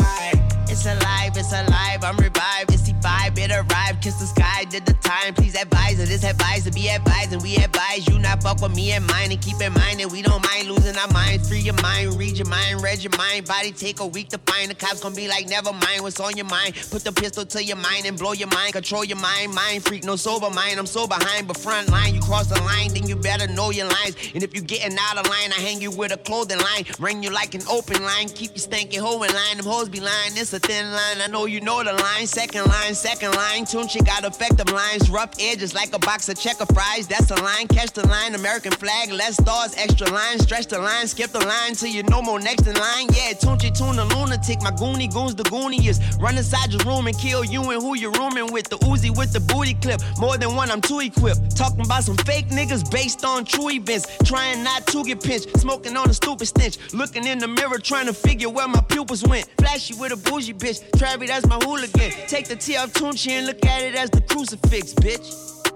I. 0.00 0.62
It's 0.68 0.86
alive, 0.86 1.36
it's 1.36 1.52
alive, 1.52 2.02
I'm 2.02 2.16
revived. 2.16 2.72
It's 2.72 2.82
the 2.82 2.94
vibe, 2.94 3.38
it 3.38 3.50
arrived. 3.50 4.02
Kiss 4.02 4.18
the 4.18 4.26
sky, 4.26 4.64
did 4.64 4.86
the 4.86 4.95
Please 5.34 5.54
advise 5.54 5.98
her, 5.98 6.04
this 6.04 6.24
advice 6.24 6.64
to 6.64 6.70
be 6.70 6.88
advised. 6.88 7.32
And 7.32 7.42
we 7.42 7.56
advise 7.56 8.06
you 8.08 8.18
not 8.18 8.42
fuck 8.42 8.60
with 8.60 8.74
me 8.74 8.92
and 8.92 9.06
mine. 9.06 9.32
And 9.32 9.40
keep 9.40 9.60
in 9.60 9.72
mind 9.72 10.00
that 10.00 10.10
we 10.10 10.22
don't 10.22 10.42
mind 10.42 10.68
losing 10.68 10.96
our 10.96 11.10
minds. 11.12 11.48
Free 11.48 11.60
your 11.60 11.80
mind, 11.82 12.14
read 12.18 12.38
your 12.38 12.48
mind, 12.48 12.82
read 12.82 13.02
your 13.02 13.16
mind. 13.16 13.46
Body 13.46 13.72
take 13.72 14.00
a 14.00 14.06
week 14.06 14.28
to 14.30 14.38
find. 14.38 14.70
The 14.70 14.74
cops 14.74 15.00
gonna 15.00 15.14
be 15.14 15.28
like, 15.28 15.48
never 15.48 15.72
mind 15.72 16.02
what's 16.02 16.20
on 16.20 16.36
your 16.36 16.46
mind. 16.46 16.74
Put 16.90 17.04
the 17.04 17.12
pistol 17.12 17.44
to 17.44 17.64
your 17.64 17.76
mind 17.76 18.06
and 18.06 18.18
blow 18.18 18.32
your 18.32 18.48
mind. 18.48 18.72
Control 18.72 19.04
your 19.04 19.18
mind, 19.18 19.54
mind 19.54 19.84
freak, 19.84 20.04
no 20.04 20.16
sober 20.16 20.50
mind. 20.50 20.78
I'm 20.78 20.86
so 20.86 21.06
behind, 21.06 21.48
but 21.48 21.56
front 21.56 21.88
line. 21.90 22.14
You 22.14 22.20
cross 22.20 22.46
the 22.48 22.60
line, 22.62 22.92
then 22.94 23.06
you 23.06 23.16
better 23.16 23.46
know 23.48 23.70
your 23.70 23.86
lines. 23.86 24.16
And 24.34 24.42
if 24.42 24.54
you 24.54 24.62
getting 24.62 24.96
out 24.98 25.18
of 25.18 25.26
line, 25.28 25.50
I 25.52 25.60
hang 25.60 25.80
you 25.80 25.90
with 25.90 26.12
a 26.12 26.16
clothing 26.18 26.58
line. 26.58 26.84
Ring 26.98 27.22
you 27.22 27.30
like 27.30 27.54
an 27.54 27.62
open 27.70 28.02
line. 28.02 28.28
Keep 28.28 28.52
you 28.54 28.62
stanky 28.62 28.98
hoe 28.98 29.22
in 29.22 29.32
line. 29.32 29.56
Them 29.56 29.66
hoes 29.66 29.88
be 29.88 30.00
lying, 30.00 30.32
it's 30.34 30.52
a 30.52 30.58
thin 30.58 30.90
line. 30.92 31.20
I 31.20 31.26
know 31.28 31.46
you 31.46 31.60
know 31.60 31.82
the 31.82 31.92
line. 31.92 32.26
Second 32.26 32.66
line, 32.66 32.94
second 32.94 33.32
line. 33.34 33.64
Tunechi 33.64 34.04
got 34.04 34.24
effective 34.24 34.70
lines. 34.72 35.08
Rough 35.16 35.40
edges 35.40 35.72
like 35.74 35.94
a 35.94 35.98
box 35.98 36.28
of 36.28 36.38
checker 36.38 36.66
fries. 36.74 37.06
That's 37.06 37.30
a 37.30 37.36
line. 37.36 37.68
Catch 37.68 37.92
the 37.92 38.06
line. 38.06 38.34
American 38.34 38.70
flag. 38.72 39.10
Less 39.10 39.36
stars. 39.36 39.74
Extra 39.78 40.10
line. 40.10 40.38
Stretch 40.38 40.66
the 40.66 40.78
line. 40.78 41.08
Skip 41.08 41.30
the 41.30 41.38
line 41.38 41.72
till 41.72 41.88
you 41.88 42.02
no 42.02 42.20
more 42.20 42.38
next 42.38 42.66
in 42.66 42.74
line. 42.74 43.08
Yeah, 43.14 43.32
Tunechi 43.32 43.72
tune 43.74 43.96
the 43.96 44.04
lunatic. 44.04 44.60
My 44.60 44.72
goonie 44.72 45.10
goons 45.10 45.34
the 45.34 45.44
gooniest. 45.44 46.02
Run 46.20 46.36
inside 46.36 46.70
your 46.70 46.82
room 46.84 47.06
and 47.06 47.16
kill 47.18 47.46
you 47.46 47.62
and 47.70 47.80
who 47.80 47.96
you're 47.96 48.12
rooming 48.12 48.52
with. 48.52 48.68
The 48.68 48.76
Uzi 48.80 49.08
with 49.16 49.32
the 49.32 49.40
booty 49.40 49.72
clip. 49.72 50.02
More 50.18 50.36
than 50.36 50.54
one, 50.54 50.70
I'm 50.70 50.82
too 50.82 51.00
equipped. 51.00 51.56
Talking 51.56 51.86
about 51.86 52.04
some 52.04 52.18
fake 52.18 52.48
niggas 52.48 52.90
based 52.90 53.24
on 53.24 53.46
true 53.46 53.70
events. 53.70 54.06
Trying 54.22 54.62
not 54.62 54.86
to 54.88 55.02
get 55.02 55.22
pinched. 55.22 55.56
Smoking 55.56 55.96
on 55.96 56.10
a 56.10 56.12
stupid 56.12 56.44
stench. 56.44 56.76
Looking 56.92 57.26
in 57.26 57.38
the 57.38 57.48
mirror 57.48 57.78
trying 57.78 58.04
to 58.04 58.12
figure 58.12 58.50
where 58.50 58.68
my 58.68 58.82
pupils 58.82 59.24
went. 59.24 59.48
Flashy 59.56 59.94
with 59.94 60.12
a 60.12 60.16
bougie 60.18 60.52
bitch. 60.52 60.84
Travi, 60.90 61.26
that's 61.26 61.46
my 61.46 61.56
hooligan. 61.64 62.12
Take 62.28 62.48
the 62.48 62.56
T 62.56 62.76
off 62.76 62.92
Tunechi 62.92 63.30
and 63.30 63.46
look 63.46 63.64
at 63.64 63.82
it 63.82 63.94
as 63.94 64.10
the 64.10 64.20
crucifix, 64.20 64.92
bitch. 65.06 65.75